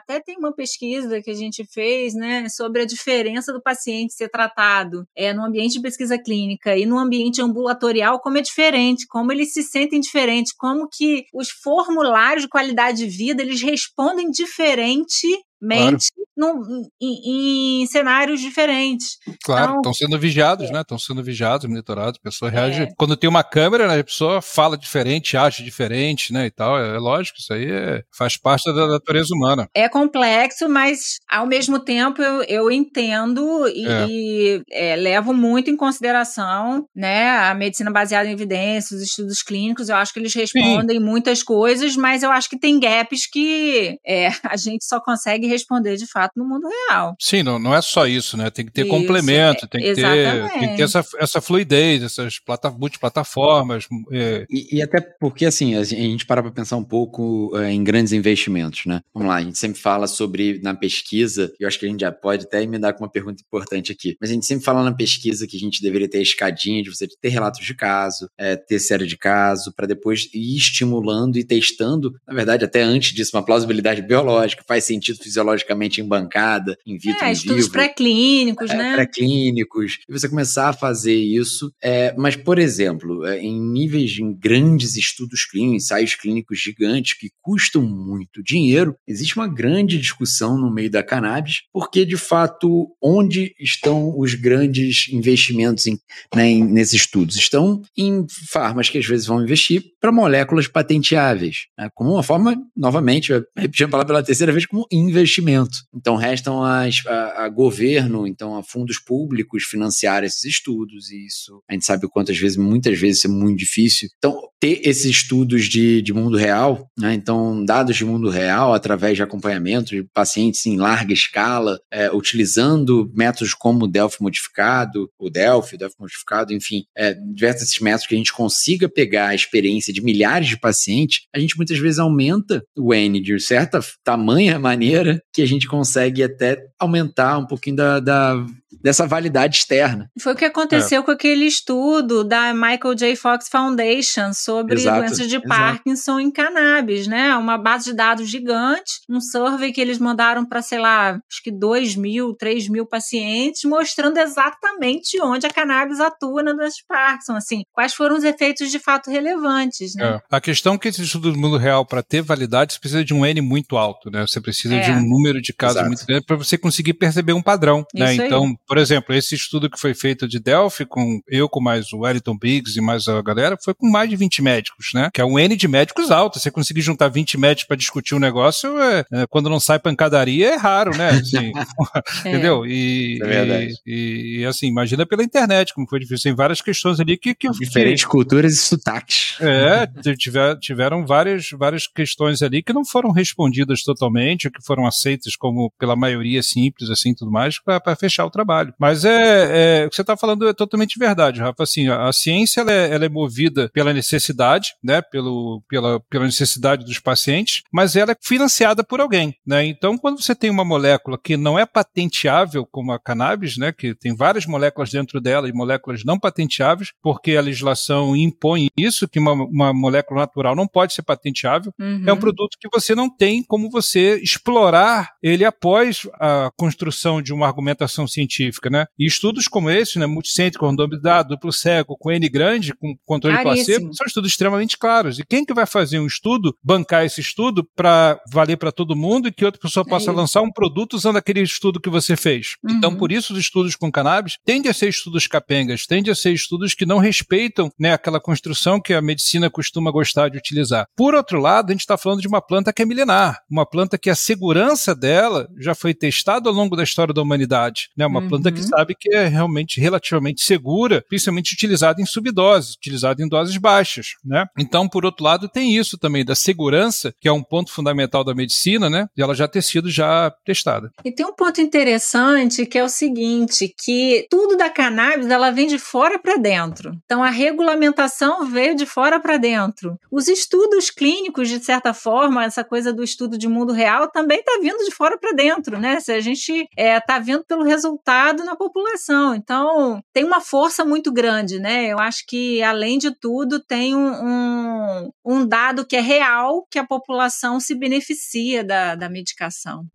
até 0.01 0.19
tem 0.19 0.37
uma 0.37 0.53
pesquisa 0.53 1.21
que 1.21 1.29
a 1.29 1.35
gente 1.35 1.63
fez, 1.71 2.13
né, 2.13 2.49
sobre 2.49 2.81
a 2.81 2.85
diferença 2.85 3.53
do 3.53 3.61
paciente 3.61 4.13
ser 4.13 4.29
tratado 4.29 5.05
é, 5.15 5.33
no 5.33 5.45
ambiente 5.45 5.73
de 5.73 5.81
pesquisa 5.81 6.17
clínica 6.17 6.75
e 6.75 6.85
no 6.85 6.97
ambiente 6.97 7.41
ambulatorial, 7.41 8.19
como 8.19 8.37
é 8.37 8.41
diferente, 8.41 9.05
como 9.07 9.31
eles 9.31 9.53
se 9.53 9.63
sentem 9.63 9.99
diferentes, 9.99 10.53
como 10.53 10.87
que 10.91 11.25
os 11.33 11.49
formulários 11.49 12.43
de 12.43 12.49
qualidade 12.49 12.97
de 12.97 13.07
vida, 13.07 13.41
eles 13.41 13.61
respondem 13.61 14.29
diferente 14.31 15.27
mente 15.61 16.07
claro. 16.37 16.59
no, 16.59 16.89
em, 16.99 17.81
em, 17.83 17.87
cenários 17.87 18.41
diferentes. 18.41 19.17
Claro, 19.43 19.75
estão 19.75 19.93
sendo 19.93 20.17
vigiados, 20.17 20.69
é. 20.69 20.73
né? 20.73 20.81
Estão 20.81 20.97
sendo 20.97 21.23
vigiados, 21.23 21.67
monitorados. 21.67 22.19
A 22.19 22.29
pessoa 22.29 22.49
reage. 22.49 22.83
É. 22.83 22.87
Quando 22.97 23.15
tem 23.15 23.29
uma 23.29 23.43
câmera, 23.43 23.87
né, 23.87 23.99
a 23.99 24.03
pessoa 24.03 24.41
fala 24.41 24.77
diferente, 24.77 25.37
age 25.37 25.63
diferente, 25.63 26.33
né? 26.33 26.47
E 26.47 26.51
tal. 26.51 26.79
É, 26.79 26.95
é 26.95 26.99
lógico, 26.99 27.37
isso 27.37 27.53
aí 27.53 27.69
é, 27.69 28.01
faz 28.17 28.37
parte 28.37 28.73
da 28.73 28.87
natureza 28.87 29.29
humana. 29.35 29.69
É 29.75 29.87
complexo, 29.87 30.67
mas 30.67 31.19
ao 31.29 31.45
mesmo 31.45 31.79
tempo 31.79 32.21
eu, 32.21 32.41
eu 32.43 32.71
entendo 32.71 33.67
e, 33.67 33.85
é. 33.85 34.07
e 34.09 34.63
é, 34.71 34.95
levo 34.95 35.33
muito 35.33 35.69
em 35.69 35.77
consideração 35.77 36.85
né, 36.95 37.29
a 37.29 37.53
medicina 37.53 37.91
baseada 37.91 38.27
em 38.27 38.33
evidências, 38.33 38.99
os 38.99 39.07
estudos 39.07 39.43
clínicos. 39.43 39.89
Eu 39.89 39.95
acho 39.97 40.13
que 40.13 40.19
eles 40.19 40.33
respondem 40.33 40.97
Sim. 40.97 41.03
muitas 41.03 41.43
coisas, 41.43 41.95
mas 41.95 42.23
eu 42.23 42.31
acho 42.31 42.49
que 42.49 42.57
tem 42.57 42.79
gaps 42.79 43.27
que 43.31 43.97
a 44.43 44.57
gente 44.57 44.83
só 44.85 44.99
consegue 44.99 45.50
responder 45.51 45.95
de 45.95 46.07
fato 46.07 46.33
no 46.35 46.45
mundo 46.45 46.67
real. 46.67 47.15
Sim, 47.19 47.43
não, 47.43 47.59
não 47.59 47.73
é 47.73 47.81
só 47.81 48.05
isso, 48.05 48.37
né? 48.37 48.49
Tem 48.49 48.65
que 48.65 48.71
ter 48.71 48.81
isso, 48.81 48.89
complemento, 48.89 49.67
tem 49.67 49.81
que 49.81 49.93
ter, 49.93 50.49
tem 50.59 50.69
que 50.69 50.75
ter 50.77 50.83
essa, 50.83 51.03
essa 51.17 51.41
fluidez, 51.41 52.03
essas 52.03 52.39
plata, 52.39 52.69
multiplataformas. 52.69 53.87
É. 54.11 54.45
E, 54.49 54.77
e, 54.77 54.81
até 54.81 55.01
porque, 55.01 55.45
assim, 55.45 55.75
a 55.75 55.83
gente 55.83 56.25
para 56.25 56.41
para 56.41 56.51
pensar 56.51 56.77
um 56.77 56.83
pouco 56.83 57.51
é, 57.57 57.71
em 57.71 57.83
grandes 57.83 58.13
investimentos, 58.13 58.85
né? 58.85 59.01
Vamos 59.13 59.29
lá, 59.29 59.35
a 59.35 59.41
gente 59.41 59.57
sempre 59.57 59.79
fala 59.79 60.07
sobre, 60.07 60.59
na 60.61 60.73
pesquisa, 60.73 61.51
eu 61.59 61.67
acho 61.67 61.79
que 61.79 61.85
a 61.85 61.89
gente 61.89 62.01
já 62.01 62.11
pode 62.11 62.45
até 62.45 62.61
emendar 62.61 62.93
com 62.93 63.03
uma 63.03 63.11
pergunta 63.11 63.43
importante 63.45 63.91
aqui, 63.91 64.17
mas 64.19 64.29
a 64.29 64.33
gente 64.33 64.45
sempre 64.45 64.65
fala 64.65 64.83
na 64.83 64.93
pesquisa 64.93 65.47
que 65.47 65.57
a 65.57 65.59
gente 65.59 65.81
deveria 65.81 66.09
ter 66.09 66.19
a 66.19 66.21
escadinha 66.21 66.83
de 66.83 66.89
você 66.89 67.07
ter 67.07 67.29
relatos 67.29 67.65
de 67.65 67.75
caso, 67.75 68.29
é, 68.37 68.55
ter 68.55 68.79
série 68.79 69.05
de 69.05 69.17
caso, 69.17 69.73
para 69.75 69.87
depois 69.87 70.29
ir 70.33 70.55
estimulando 70.55 71.37
e 71.37 71.43
testando, 71.43 72.13
na 72.27 72.33
verdade, 72.33 72.65
até 72.65 72.81
antes 72.81 73.13
disso, 73.13 73.35
uma 73.35 73.45
plausibilidade 73.45 74.01
biológica, 74.01 74.63
faz 74.67 74.85
sentido 74.85 75.17
fisiológico 75.17 75.40
fisiologicamente 75.41 76.01
em 76.01 76.07
bancada, 76.07 76.77
in 76.85 76.97
vitro, 76.97 77.23
é, 77.23 77.29
em 77.29 77.33
estudos 77.33 77.67
pré-clínicos, 77.67 78.71
é, 78.71 78.77
né? 78.77 78.93
Pré-clínicos. 78.95 79.99
E 80.07 80.11
você 80.11 80.29
começar 80.29 80.69
a 80.69 80.73
fazer 80.73 81.15
isso. 81.15 81.71
É, 81.81 82.13
mas, 82.17 82.35
por 82.35 82.59
exemplo, 82.59 83.25
é, 83.25 83.39
em 83.39 83.59
níveis 83.59 84.11
de 84.11 84.21
grandes 84.33 84.95
estudos 84.95 85.45
clínicos, 85.45 85.83
ensaios 85.83 86.15
clínicos 86.15 86.59
gigantes 86.59 87.17
que 87.17 87.29
custam 87.41 87.81
muito 87.81 88.43
dinheiro, 88.43 88.95
existe 89.07 89.35
uma 89.35 89.47
grande 89.47 89.97
discussão 89.97 90.57
no 90.57 90.71
meio 90.71 90.89
da 90.89 91.03
cannabis, 91.03 91.61
porque, 91.73 92.05
de 92.05 92.17
fato, 92.17 92.87
onde 93.01 93.53
estão 93.59 94.17
os 94.17 94.35
grandes 94.35 95.07
investimentos 95.11 95.87
em, 95.87 95.97
né, 96.35 96.49
em, 96.49 96.63
nesses 96.63 96.93
estudos? 96.93 97.35
Estão 97.35 97.81
em 97.97 98.25
farmas 98.49 98.89
que 98.89 98.97
às 98.97 99.05
vezes 99.05 99.25
vão 99.25 99.41
investir 99.41 99.83
para 99.99 100.11
moléculas 100.11 100.67
patenteáveis, 100.67 101.65
né, 101.77 101.89
como 101.93 102.11
uma 102.13 102.23
forma, 102.23 102.55
novamente, 102.75 103.31
repetindo 103.55 103.87
a 103.87 103.91
palavra 103.91 104.07
pela 104.07 104.23
terceira 104.23 104.51
vez, 104.51 104.65
como 104.65 104.85
investimento 104.91 105.30
investimento. 105.31 105.77
Então, 105.93 106.15
restam 106.15 106.63
as, 106.63 107.05
a, 107.07 107.45
a, 107.45 107.49
governo, 107.49 108.27
então 108.27 108.55
a 108.57 108.63
fundos 108.63 108.99
públicos 108.99 109.63
financiar 109.63 110.23
esses 110.23 110.43
estudos, 110.43 111.09
e 111.11 111.25
isso 111.25 111.61
a 111.69 111.73
gente 111.73 111.85
sabe 111.85 112.07
quantas 112.09 112.37
vezes, 112.37 112.57
muitas 112.57 112.99
vezes, 112.99 113.25
é 113.25 113.27
muito 113.27 113.57
difícil. 113.57 114.09
Então, 114.17 114.37
ter 114.59 114.81
esses 114.83 115.05
estudos 115.05 115.65
de, 115.65 116.01
de 116.01 116.13
mundo 116.13 116.37
real, 116.37 116.87
né? 116.97 117.13
então, 117.13 117.63
dados 117.65 117.95
de 117.95 118.05
mundo 118.05 118.29
real 118.29 118.73
através 118.73 119.15
de 119.15 119.23
acompanhamento 119.23 119.89
de 119.89 120.03
pacientes 120.13 120.65
em 120.65 120.77
larga 120.77 121.13
escala, 121.13 121.79
é, 121.91 122.11
utilizando 122.11 123.11
métodos 123.15 123.53
como 123.53 123.85
o 123.85 123.87
Delphi 123.87 124.21
modificado, 124.21 125.09
o 125.17 125.29
Delphi, 125.29 125.75
o 125.75 125.79
Delphi 125.79 125.95
modificado, 125.99 126.53
enfim, 126.53 126.83
é, 126.95 127.15
diversos 127.33 127.61
esses 127.63 127.79
métodos 127.79 128.07
que 128.07 128.15
a 128.15 128.17
gente 128.17 128.33
consiga 128.33 128.89
pegar 128.89 129.29
a 129.29 129.35
experiência 129.35 129.93
de 129.93 130.01
milhares 130.01 130.47
de 130.47 130.59
pacientes, 130.59 131.21
a 131.33 131.39
gente 131.39 131.57
muitas 131.57 131.77
vezes 131.77 131.99
aumenta 131.99 132.63
o 132.77 132.93
N 132.93 133.19
de 133.19 133.39
certa 133.39 133.79
tamanha 134.03 134.59
maneira 134.59 135.10
que 135.33 135.41
a 135.41 135.47
gente 135.47 135.67
consegue 135.67 136.23
até 136.23 136.57
aumentar 136.79 137.37
um 137.37 137.45
pouquinho 137.45 137.75
da, 137.75 137.99
da 137.99 138.45
dessa 138.81 139.05
validade 139.05 139.57
externa. 139.57 140.09
Foi 140.19 140.33
o 140.33 140.35
que 140.35 140.45
aconteceu 140.45 141.01
é. 141.01 141.03
com 141.03 141.11
aquele 141.11 141.45
estudo 141.45 142.23
da 142.23 142.53
Michael 142.53 142.95
J. 142.95 143.15
Fox 143.15 143.47
Foundation 143.47 144.33
sobre 144.33 144.75
exato, 144.75 144.99
doenças 144.99 145.27
de 145.27 145.39
Parkinson 145.39 146.19
em 146.19 146.31
cannabis, 146.31 147.07
né? 147.07 147.35
Uma 147.35 147.57
base 147.57 147.85
de 147.85 147.93
dados 147.93 148.29
gigante, 148.29 149.01
um 149.09 149.21
survey 149.21 149.71
que 149.71 149.79
eles 149.79 149.99
mandaram 149.99 150.45
para, 150.45 150.61
sei 150.61 150.79
lá, 150.79 151.11
acho 151.11 151.43
que 151.43 151.51
2 151.51 151.95
mil, 151.95 152.33
3 152.33 152.67
mil 152.69 152.85
pacientes, 152.85 153.63
mostrando 153.65 154.17
exatamente 154.17 155.21
onde 155.21 155.45
a 155.45 155.49
cannabis 155.49 155.99
atua 155.99 156.41
na 156.41 156.53
doença 156.53 156.77
de 156.77 156.85
Parkinson, 156.87 157.35
assim, 157.35 157.63
quais 157.71 157.93
foram 157.93 158.17
os 158.17 158.23
efeitos 158.23 158.71
de 158.71 158.79
fato 158.79 159.11
relevantes, 159.11 159.95
né? 159.95 160.15
É. 160.15 160.35
A 160.35 160.41
questão 160.41 160.73
é 160.73 160.77
que 160.77 160.87
esse 160.87 161.03
estudo 161.03 161.31
do 161.31 161.37
mundo 161.37 161.57
real, 161.57 161.85
para 161.85 162.01
ter 162.01 162.21
validade, 162.21 162.73
você 162.73 162.79
precisa 162.79 163.03
de 163.03 163.13
um 163.13 163.25
N 163.25 163.41
muito 163.41 163.77
alto, 163.77 164.09
né? 164.09 164.25
Você 164.25 164.41
precisa 164.41 164.75
é. 164.75 164.79
de 164.79 164.91
um 164.91 165.00
número 165.01 165.41
de 165.41 165.53
casos 165.53 165.77
exato. 165.77 165.87
muito 165.87 166.05
grande 166.05 166.25
para 166.25 166.35
você 166.35 166.57
conseguir 166.57 166.93
perceber 166.93 167.33
um 167.33 167.41
padrão, 167.41 167.85
né? 167.93 168.15
Então, 168.15 168.55
por 168.67 168.77
exemplo, 168.77 169.13
esse 169.15 169.35
estudo 169.35 169.69
que 169.69 169.79
foi 169.79 169.93
feito 169.93 170.27
de 170.27 170.39
Delphi, 170.39 170.85
com 170.85 171.21
eu, 171.27 171.49
com 171.49 171.61
mais 171.61 171.91
o 171.93 171.99
Wellington 171.99 172.37
Biggs 172.37 172.77
e 172.77 172.81
mais 172.81 173.07
a 173.07 173.21
galera, 173.21 173.57
foi 173.63 173.73
com 173.73 173.89
mais 173.89 174.09
de 174.09 174.15
20 174.15 174.41
médicos, 174.41 174.89
né? 174.93 175.09
Que 175.13 175.21
é 175.21 175.25
um 175.25 175.37
N 175.37 175.55
de 175.55 175.67
médicos 175.67 176.11
alto. 176.11 176.39
Você 176.39 176.51
conseguir 176.51 176.81
juntar 176.81 177.07
20 177.09 177.37
médicos 177.37 177.67
para 177.67 177.77
discutir 177.77 178.15
um 178.15 178.19
negócio, 178.19 178.79
é, 178.79 179.03
é, 179.11 179.27
quando 179.27 179.49
não 179.49 179.59
sai 179.59 179.79
pancadaria, 179.79 180.53
é 180.53 180.55
raro, 180.55 180.95
né? 180.95 181.09
Assim, 181.09 181.51
é. 181.55 181.61
Entendeu? 182.27 182.65
E, 182.65 183.19
é 183.23 183.67
e, 183.85 184.39
e, 184.39 184.45
assim, 184.45 184.67
imagina 184.67 185.05
pela 185.05 185.23
internet 185.23 185.73
como 185.73 185.87
foi 185.87 185.99
difícil. 185.99 186.23
Tem 186.23 186.35
várias 186.35 186.61
questões 186.61 186.99
ali 186.99 187.17
que. 187.17 187.35
que 187.35 187.49
Diferentes 187.51 188.03
que, 188.03 188.09
culturas 188.09 188.53
e 188.53 188.57
sotaques. 188.57 189.37
É, 189.39 189.87
tiver, 190.15 190.57
tiveram 190.59 191.05
várias, 191.05 191.49
várias 191.51 191.87
questões 191.87 192.41
ali 192.41 192.61
que 192.61 192.73
não 192.73 192.85
foram 192.85 193.11
respondidas 193.11 193.83
totalmente, 193.83 194.49
que 194.49 194.63
foram 194.63 194.85
aceitas 194.91 195.35
como 195.35 195.71
pela 195.79 195.95
maioria 195.95 196.43
simples, 196.43 196.89
assim, 196.89 197.13
tudo 197.13 197.31
mais, 197.31 197.59
para 197.59 197.95
fechar 197.95 198.25
o 198.25 198.29
trabalho. 198.29 198.73
Mas 198.79 199.05
é, 199.05 199.81
é, 199.81 199.85
o 199.85 199.89
que 199.89 199.95
você 199.95 200.01
está 200.01 200.15
falando 200.15 200.47
é 200.47 200.53
totalmente 200.53 200.99
verdade, 200.99 201.39
Rafa. 201.39 201.63
Assim, 201.63 201.87
a, 201.87 202.07
a 202.07 202.13
ciência 202.13 202.61
ela 202.61 202.71
é, 202.71 202.93
ela 202.93 203.05
é, 203.05 203.09
movida 203.09 203.69
pela 203.73 203.93
necessidade, 203.93 204.73
né, 204.83 205.01
pelo, 205.01 205.63
pela, 205.67 205.99
pela 206.09 206.25
necessidade 206.25 206.85
dos 206.85 206.99
pacientes, 206.99 207.63
mas 207.71 207.95
ela 207.95 208.11
é 208.11 208.17
financiada 208.21 208.83
por 208.83 208.99
alguém, 209.01 209.35
né? 209.45 209.65
Então, 209.65 209.97
quando 209.97 210.21
você 210.21 210.35
tem 210.35 210.49
uma 210.49 210.65
molécula 210.65 211.17
que 211.21 211.37
não 211.37 211.57
é 211.57 211.65
patenteável, 211.65 212.65
como 212.65 212.91
a 212.91 212.99
cannabis, 212.99 213.57
né, 213.57 213.71
que 213.71 213.95
tem 213.95 214.15
várias 214.15 214.45
moléculas 214.45 214.89
dentro 214.89 215.19
dela 215.21 215.47
e 215.47 215.53
moléculas 215.53 216.03
não 216.03 216.19
patenteáveis, 216.19 216.91
porque 217.01 217.35
a 217.35 217.41
legislação 217.41 218.15
impõe 218.15 218.67
isso, 218.77 219.07
que 219.07 219.19
uma, 219.19 219.33
uma 219.33 219.73
molécula 219.73 220.21
natural 220.21 220.55
não 220.55 220.67
pode 220.67 220.93
ser 220.93 221.01
patenteável, 221.01 221.73
uhum. 221.79 222.03
é 222.05 222.13
um 222.13 222.17
produto 222.17 222.57
que 222.59 222.69
você 222.71 222.93
não 222.93 223.09
tem 223.09 223.43
como 223.43 223.69
você 223.69 224.19
explorar 224.21 224.80
ele 225.21 225.45
após 225.45 226.07
a 226.19 226.49
construção 226.57 227.21
de 227.21 227.33
uma 227.33 227.47
argumentação 227.47 228.07
científica, 228.07 228.69
né? 228.69 228.85
E 228.97 229.05
estudos 229.05 229.47
como 229.47 229.69
esse, 229.69 229.99
né, 229.99 230.05
multicêntrico, 230.05 230.65
randomizado, 230.65 231.29
duplo 231.29 231.51
cego, 231.51 231.97
com 231.97 232.11
N 232.11 232.27
grande, 232.29 232.73
com 232.73 232.95
controle 233.05 233.37
Caríssimo. 233.37 233.65
placebo, 233.65 233.95
são 233.95 234.07
estudos 234.07 234.31
extremamente 234.31 234.77
claros. 234.77 235.19
E 235.19 235.25
quem 235.25 235.45
que 235.45 235.53
vai 235.53 235.65
fazer 235.65 235.99
um 235.99 236.07
estudo, 236.07 236.55
bancar 236.63 237.05
esse 237.05 237.21
estudo 237.21 237.67
para 237.75 238.19
valer 238.31 238.57
para 238.57 238.71
todo 238.71 238.95
mundo 238.95 239.27
e 239.27 239.31
que 239.31 239.45
outra 239.45 239.61
pessoa 239.61 239.85
possa 239.85 240.11
é 240.11 240.13
lançar 240.13 240.41
um 240.41 240.51
produto 240.51 240.93
usando 240.93 241.17
aquele 241.17 241.41
estudo 241.41 241.79
que 241.79 241.89
você 241.89 242.15
fez? 242.15 242.55
Uhum. 242.63 242.75
Então, 242.75 242.95
por 242.95 243.11
isso, 243.11 243.33
os 243.33 243.39
estudos 243.39 243.75
com 243.75 243.91
cannabis 243.91 244.37
tendem 244.45 244.69
a 244.69 244.73
ser 244.73 244.89
estudos 244.89 245.27
capengas, 245.27 245.85
tendem 245.85 246.11
a 246.11 246.15
ser 246.15 246.31
estudos 246.31 246.73
que 246.73 246.85
não 246.85 246.97
respeitam 246.97 247.69
né, 247.79 247.93
aquela 247.93 248.19
construção 248.19 248.79
que 248.81 248.93
a 248.93 249.01
medicina 249.01 249.49
costuma 249.49 249.91
gostar 249.91 250.29
de 250.29 250.37
utilizar. 250.37 250.85
Por 250.95 251.13
outro 251.13 251.39
lado, 251.39 251.69
a 251.69 251.73
gente 251.73 251.81
está 251.81 251.97
falando 251.97 252.21
de 252.21 252.27
uma 252.27 252.41
planta 252.41 252.73
que 252.73 252.81
é 252.81 252.85
milenar, 252.85 253.39
uma 253.49 253.65
planta 253.65 253.97
que 253.97 254.09
a 254.09 254.15
segurança 254.15 254.70
dela 254.95 255.47
já 255.57 255.75
foi 255.75 255.93
testada 255.93 256.49
ao 256.49 256.55
longo 256.55 256.75
da 256.75 256.83
história 256.83 257.13
da 257.13 257.21
humanidade. 257.21 257.89
Né? 257.95 258.05
Uma 258.05 258.21
uhum. 258.21 258.29
planta 258.29 258.51
que 258.51 258.63
sabe 258.63 258.95
que 258.95 259.13
é 259.13 259.27
realmente 259.27 259.79
relativamente 259.79 260.41
segura, 260.41 261.03
principalmente 261.07 261.53
utilizada 261.53 262.01
em 262.01 262.05
subdoses, 262.05 262.75
utilizada 262.75 263.21
em 263.23 263.27
doses 263.27 263.57
baixas. 263.57 264.15
Né? 264.23 264.45
Então, 264.57 264.87
por 264.87 265.05
outro 265.05 265.23
lado, 265.23 265.49
tem 265.49 265.75
isso 265.75 265.97
também 265.97 266.25
da 266.25 266.35
segurança, 266.35 267.13
que 267.19 267.27
é 267.27 267.31
um 267.31 267.43
ponto 267.43 267.71
fundamental 267.71 268.23
da 268.23 268.33
medicina, 268.33 268.89
né? 268.89 269.07
de 269.15 269.21
ela 269.21 269.35
já 269.35 269.47
ter 269.47 269.61
sido 269.61 269.89
já 269.89 270.31
testada. 270.45 270.91
E 271.03 271.11
tem 271.11 271.25
um 271.25 271.33
ponto 271.33 271.61
interessante 271.61 272.65
que 272.65 272.77
é 272.77 272.83
o 272.83 272.89
seguinte, 272.89 273.73
que 273.83 274.25
tudo 274.29 274.57
da 274.57 274.69
cannabis 274.69 275.27
ela 275.27 275.51
vem 275.51 275.67
de 275.67 275.77
fora 275.77 276.17
para 276.17 276.37
dentro. 276.37 276.91
Então, 277.05 277.23
a 277.23 277.29
regulamentação 277.29 278.45
veio 278.45 278.75
de 278.75 278.85
fora 278.85 279.19
para 279.19 279.37
dentro. 279.37 279.97
Os 280.11 280.27
estudos 280.27 280.89
clínicos, 280.89 281.49
de 281.49 281.59
certa 281.63 281.93
forma, 281.93 282.45
essa 282.45 282.63
coisa 282.63 282.93
do 282.93 283.03
estudo 283.03 283.37
de 283.37 283.47
mundo 283.47 283.73
real 283.73 284.09
também 284.09 284.39
está 284.39 284.59
vindo 284.61 284.83
de 284.83 284.91
fora 284.91 285.17
para 285.17 285.33
dentro, 285.33 285.79
né? 285.79 285.99
Se 285.99 286.11
a 286.11 286.21
gente 286.21 286.51
está 286.51 286.69
é, 286.77 286.99
tá 286.99 287.19
vendo 287.19 287.43
pelo 287.43 287.63
resultado 287.63 288.43
na 288.43 288.55
população. 288.55 289.35
Então, 289.35 290.01
tem 290.13 290.23
uma 290.23 290.39
força 290.39 290.85
muito 290.85 291.11
grande, 291.11 291.59
né? 291.59 291.87
Eu 291.87 291.99
acho 291.99 292.25
que, 292.27 292.61
além 292.63 292.97
de 292.97 293.11
tudo, 293.11 293.59
tem 293.59 293.95
um, 293.95 294.11
um, 294.11 295.11
um 295.25 295.45
dado 295.45 295.85
que 295.85 295.95
é 295.95 296.01
real 296.01 296.65
que 296.69 296.79
a 296.79 296.85
população 296.85 297.59
se 297.59 297.75
beneficia 297.75 298.63
da, 298.63 298.95
da 298.95 299.09
medicação. 299.09 299.85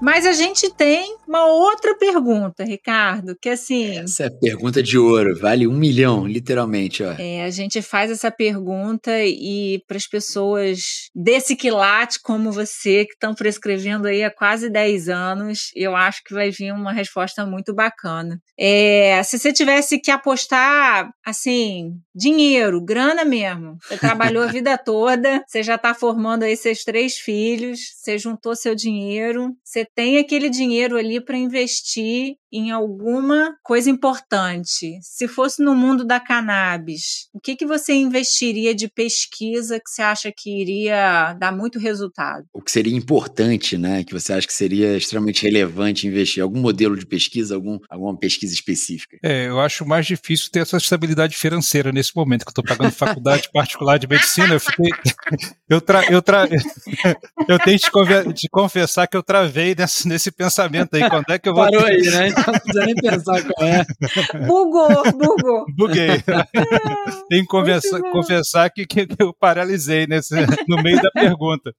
Mas 0.00 0.24
a 0.24 0.32
gente 0.32 0.70
tem 0.70 1.16
uma 1.26 1.46
outra 1.46 1.96
pergunta, 1.96 2.64
Ricardo, 2.64 3.36
que 3.40 3.48
assim. 3.48 3.98
Essa 3.98 4.24
é 4.24 4.26
a 4.26 4.30
pergunta 4.30 4.82
de 4.82 4.96
ouro, 4.96 5.36
vale 5.38 5.66
um 5.66 5.76
milhão, 5.76 6.26
literalmente, 6.26 7.02
ó. 7.02 7.14
É, 7.18 7.44
a 7.44 7.50
gente 7.50 7.82
faz 7.82 8.10
essa 8.10 8.30
pergunta 8.30 9.10
e 9.24 9.82
para 9.86 9.96
as 9.96 10.06
pessoas 10.06 11.10
desse 11.14 11.56
quilate 11.56 12.20
como 12.22 12.52
você, 12.52 13.04
que 13.04 13.12
estão 13.12 13.34
prescrevendo 13.34 14.06
aí 14.06 14.22
há 14.22 14.30
quase 14.30 14.70
10 14.70 15.08
anos, 15.08 15.70
eu 15.74 15.96
acho 15.96 16.22
que 16.24 16.32
vai 16.32 16.50
vir 16.50 16.72
uma 16.72 16.92
resposta 16.92 17.44
muito 17.44 17.74
bacana. 17.74 18.40
É, 18.56 19.20
se 19.24 19.38
você 19.38 19.52
tivesse 19.52 20.00
que 20.00 20.10
apostar, 20.10 21.10
assim, 21.24 21.92
dinheiro, 22.14 22.80
grana 22.80 23.24
mesmo, 23.24 23.76
você 23.82 23.98
trabalhou 23.98 24.44
a 24.44 24.46
vida 24.52 24.78
toda, 24.78 25.42
você 25.46 25.62
já 25.62 25.74
está 25.74 25.92
formando 25.92 26.44
aí 26.44 26.56
seus 26.56 26.84
três 26.84 27.16
filhos, 27.16 27.80
você 27.96 28.16
juntou 28.16 28.54
seu 28.54 28.74
dinheiro, 28.74 29.52
você 29.64 29.87
tem 29.94 30.18
aquele 30.18 30.48
dinheiro 30.48 30.96
ali 30.96 31.20
para 31.20 31.36
investir 31.36 32.36
em 32.52 32.70
alguma 32.70 33.54
coisa 33.62 33.90
importante. 33.90 34.98
Se 35.02 35.28
fosse 35.28 35.62
no 35.62 35.74
mundo 35.74 36.04
da 36.04 36.18
cannabis, 36.18 37.28
o 37.32 37.40
que, 37.40 37.54
que 37.54 37.66
você 37.66 37.92
investiria 37.92 38.74
de 38.74 38.88
pesquisa 38.88 39.78
que 39.78 39.90
você 39.90 40.02
acha 40.02 40.32
que 40.34 40.50
iria 40.50 41.34
dar 41.34 41.52
muito 41.52 41.78
resultado? 41.78 42.46
O 42.52 42.62
que 42.62 42.70
seria 42.70 42.96
importante, 42.96 43.76
né? 43.76 44.02
Que 44.02 44.12
você 44.12 44.32
acha 44.32 44.46
que 44.46 44.52
seria 44.52 44.96
extremamente 44.96 45.42
relevante 45.42 46.06
investir? 46.06 46.42
Algum 46.42 46.60
modelo 46.60 46.96
de 46.96 47.06
pesquisa, 47.06 47.54
algum, 47.54 47.78
alguma 47.88 48.16
pesquisa 48.16 48.54
específica? 48.54 49.18
É, 49.22 49.48
eu 49.48 49.60
acho 49.60 49.84
mais 49.84 50.06
difícil 50.06 50.50
ter 50.50 50.60
essa 50.60 50.76
estabilidade 50.76 51.36
financeira 51.36 51.92
nesse 51.92 52.16
momento, 52.16 52.44
que 52.44 52.48
eu 52.48 52.62
estou 52.62 52.64
pagando 52.64 52.92
faculdade 52.92 53.48
particular 53.52 53.98
de 53.98 54.06
medicina. 54.06 54.54
Eu 54.54 54.60
fiquei. 54.60 54.88
Eu, 55.68 55.82
tra, 55.82 56.02
eu, 56.10 56.22
tra, 56.22 56.48
eu 57.46 57.58
tenho 57.58 57.76
de, 57.76 58.32
de 58.32 58.48
confessar 58.48 59.06
que 59.06 59.14
eu 59.14 59.22
travei 59.22 59.74
nesse, 59.78 60.08
nesse 60.08 60.30
pensamento 60.32 60.94
aí. 60.94 61.08
Quando 61.08 61.30
é 61.30 61.38
que 61.38 61.48
eu 61.48 61.54
vou. 61.54 61.64
Parou 61.64 61.84
aí, 61.84 62.02
né? 62.02 62.30
não 62.30 62.54
precisa 62.54 62.86
nem 62.86 62.94
pensar 62.94 63.42
qual 63.44 63.68
é. 63.68 63.84
Bugou, 64.46 65.12
bugou. 65.12 65.64
Buguei. 65.76 66.22
Tem 67.28 67.42
que 67.42 67.46
confessar, 67.46 68.00
confessar 68.10 68.70
que, 68.70 68.86
que, 68.86 69.06
eu 69.18 69.32
paralisei 69.32 70.06
nesse, 70.06 70.34
no 70.66 70.82
meio 70.82 71.00
da 71.00 71.10
pergunta. 71.10 71.72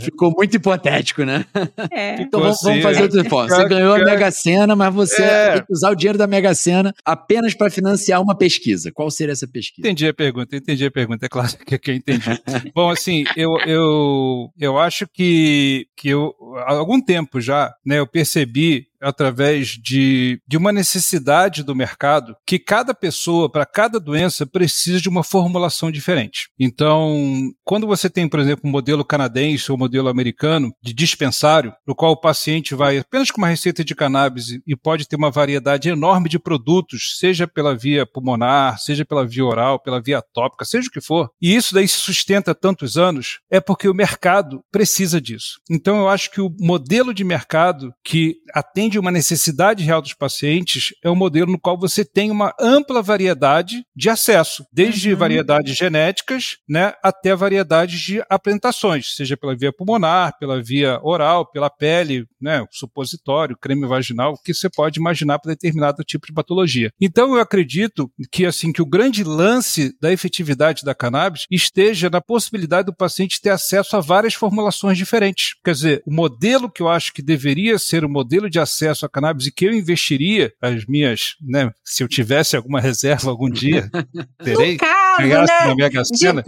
Ficou 0.00 0.32
muito 0.36 0.56
hipotético, 0.56 1.24
né? 1.24 1.44
É. 1.90 2.20
Então 2.22 2.40
vamos, 2.40 2.58
vamos, 2.62 2.82
fazer 2.82 3.02
outro 3.02 3.24
ponto. 3.24 3.48
Você 3.48 3.68
ganhou 3.68 3.94
a 3.94 3.98
Mega 3.98 4.30
Sena, 4.30 4.76
mas 4.76 4.94
você 4.94 5.22
é. 5.22 5.52
tem 5.52 5.66
que 5.66 5.72
usar 5.72 5.90
o 5.90 5.94
dinheiro 5.94 6.18
da 6.18 6.26
Mega 6.26 6.54
Sena 6.54 6.94
apenas 7.04 7.54
para 7.54 7.70
financiar 7.70 8.22
uma 8.22 8.36
pesquisa. 8.36 8.90
Qual 8.92 9.10
seria 9.10 9.32
essa 9.32 9.46
pesquisa? 9.46 9.86
Entendi 9.86 10.06
a 10.06 10.14
pergunta, 10.14 10.56
entendi 10.56 10.86
a 10.86 10.90
pergunta. 10.90 11.26
É 11.26 11.28
claro 11.28 11.56
que, 11.58 11.78
que 11.78 11.90
eu 11.90 11.94
entendi. 11.94 12.26
Bom, 12.74 12.90
assim, 12.90 13.24
eu, 13.36 13.56
eu, 13.66 14.50
eu 14.58 14.78
acho 14.78 15.06
que, 15.12 15.86
que 15.96 16.08
eu, 16.08 16.34
há 16.66 16.74
algum 16.74 17.00
tempo 17.00 17.25
já, 17.34 17.74
né, 17.84 17.98
eu 17.98 18.06
percebi 18.06 18.88
através 19.06 19.68
de, 19.68 20.40
de 20.46 20.56
uma 20.56 20.72
necessidade 20.72 21.62
do 21.62 21.74
mercado 21.74 22.36
que 22.44 22.58
cada 22.58 22.92
pessoa, 22.92 23.50
para 23.50 23.64
cada 23.64 24.00
doença, 24.00 24.44
precisa 24.44 25.00
de 25.00 25.08
uma 25.08 25.22
formulação 25.22 25.90
diferente. 25.90 26.48
Então, 26.58 27.52
quando 27.64 27.86
você 27.86 28.10
tem, 28.10 28.28
por 28.28 28.40
exemplo, 28.40 28.68
um 28.68 28.72
modelo 28.72 29.04
canadense 29.04 29.70
ou 29.70 29.76
um 29.76 29.80
modelo 29.80 30.08
americano 30.08 30.72
de 30.82 30.92
dispensário, 30.92 31.72
no 31.86 31.94
qual 31.94 32.12
o 32.12 32.20
paciente 32.20 32.74
vai 32.74 32.98
apenas 32.98 33.30
com 33.30 33.40
uma 33.40 33.48
receita 33.48 33.84
de 33.84 33.94
cannabis 33.94 34.58
e 34.66 34.76
pode 34.76 35.06
ter 35.06 35.16
uma 35.16 35.30
variedade 35.30 35.88
enorme 35.88 36.28
de 36.28 36.38
produtos, 36.38 37.16
seja 37.18 37.46
pela 37.46 37.76
via 37.76 38.04
pulmonar, 38.04 38.78
seja 38.78 39.04
pela 39.04 39.26
via 39.26 39.44
oral, 39.44 39.80
pela 39.80 40.02
via 40.02 40.20
tópica, 40.20 40.64
seja 40.64 40.88
o 40.88 40.90
que 40.90 41.00
for, 41.00 41.30
e 41.40 41.54
isso 41.54 41.74
daí 41.74 41.86
se 41.86 41.98
sustenta 41.98 42.54
tantos 42.54 42.96
anos, 42.96 43.38
é 43.50 43.60
porque 43.60 43.88
o 43.88 43.94
mercado 43.94 44.62
precisa 44.72 45.20
disso. 45.20 45.60
Então, 45.70 45.98
eu 45.98 46.08
acho 46.08 46.30
que 46.30 46.40
o 46.40 46.52
modelo 46.58 47.14
de 47.14 47.22
mercado 47.22 47.92
que 48.04 48.36
atende 48.52 48.95
atende 48.96 48.98
uma 48.98 49.10
necessidade 49.10 49.84
real 49.84 50.00
dos 50.00 50.14
pacientes 50.14 50.94
é 51.02 51.10
um 51.10 51.14
modelo 51.14 51.52
no 51.52 51.58
qual 51.58 51.78
você 51.78 52.04
tem 52.04 52.30
uma 52.30 52.54
ampla 52.58 53.02
variedade 53.02 53.84
de 53.94 54.08
acesso, 54.08 54.64
desde 54.72 55.12
uhum. 55.12 55.18
variedades 55.18 55.76
genéticas 55.76 56.56
né, 56.68 56.92
até 57.02 57.34
variedades 57.34 58.00
de 58.00 58.22
apresentações, 58.28 59.14
seja 59.14 59.36
pela 59.36 59.56
via 59.56 59.72
pulmonar, 59.72 60.36
pela 60.38 60.62
via 60.62 60.98
oral, 61.02 61.50
pela 61.50 61.70
pele, 61.70 62.26
né, 62.40 62.64
supositório, 62.70 63.56
creme 63.56 63.86
vaginal, 63.86 64.32
o 64.32 64.42
que 64.42 64.54
você 64.54 64.68
pode 64.68 64.98
imaginar 64.98 65.38
para 65.38 65.52
determinado 65.52 66.02
tipo 66.02 66.26
de 66.26 66.32
patologia. 66.32 66.90
Então 67.00 67.34
eu 67.34 67.40
acredito 67.40 68.10
que 68.30 68.46
assim 68.46 68.72
que 68.72 68.82
o 68.82 68.86
grande 68.86 69.24
lance 69.24 69.94
da 70.00 70.12
efetividade 70.12 70.84
da 70.84 70.94
cannabis 70.94 71.46
esteja 71.50 72.08
na 72.10 72.20
possibilidade 72.20 72.86
do 72.86 72.94
paciente 72.94 73.40
ter 73.40 73.50
acesso 73.50 73.96
a 73.96 74.00
várias 74.00 74.34
formulações 74.34 74.96
diferentes. 74.96 75.54
Quer 75.64 75.72
dizer, 75.72 76.02
o 76.06 76.12
modelo 76.12 76.70
que 76.70 76.82
eu 76.82 76.88
acho 76.88 77.12
que 77.12 77.22
deveria 77.22 77.78
ser 77.78 78.04
o 78.04 78.08
modelo 78.08 78.48
de 78.48 78.58
acesso 78.58 78.75
acesso 78.76 79.06
a 79.06 79.08
cannabis 79.08 79.46
e 79.46 79.52
que 79.52 79.64
eu 79.64 79.72
investiria 79.72 80.52
as 80.60 80.84
minhas, 80.86 81.36
né, 81.40 81.70
se 81.84 82.02
eu 82.02 82.08
tivesse 82.08 82.56
alguma 82.56 82.80
reserva 82.80 83.30
algum 83.30 83.50
dia, 83.50 83.90
terei, 84.44 84.76
né? 85.20 85.66
na 85.66 85.74
Mega 85.74 86.04
Sena, 86.04 86.42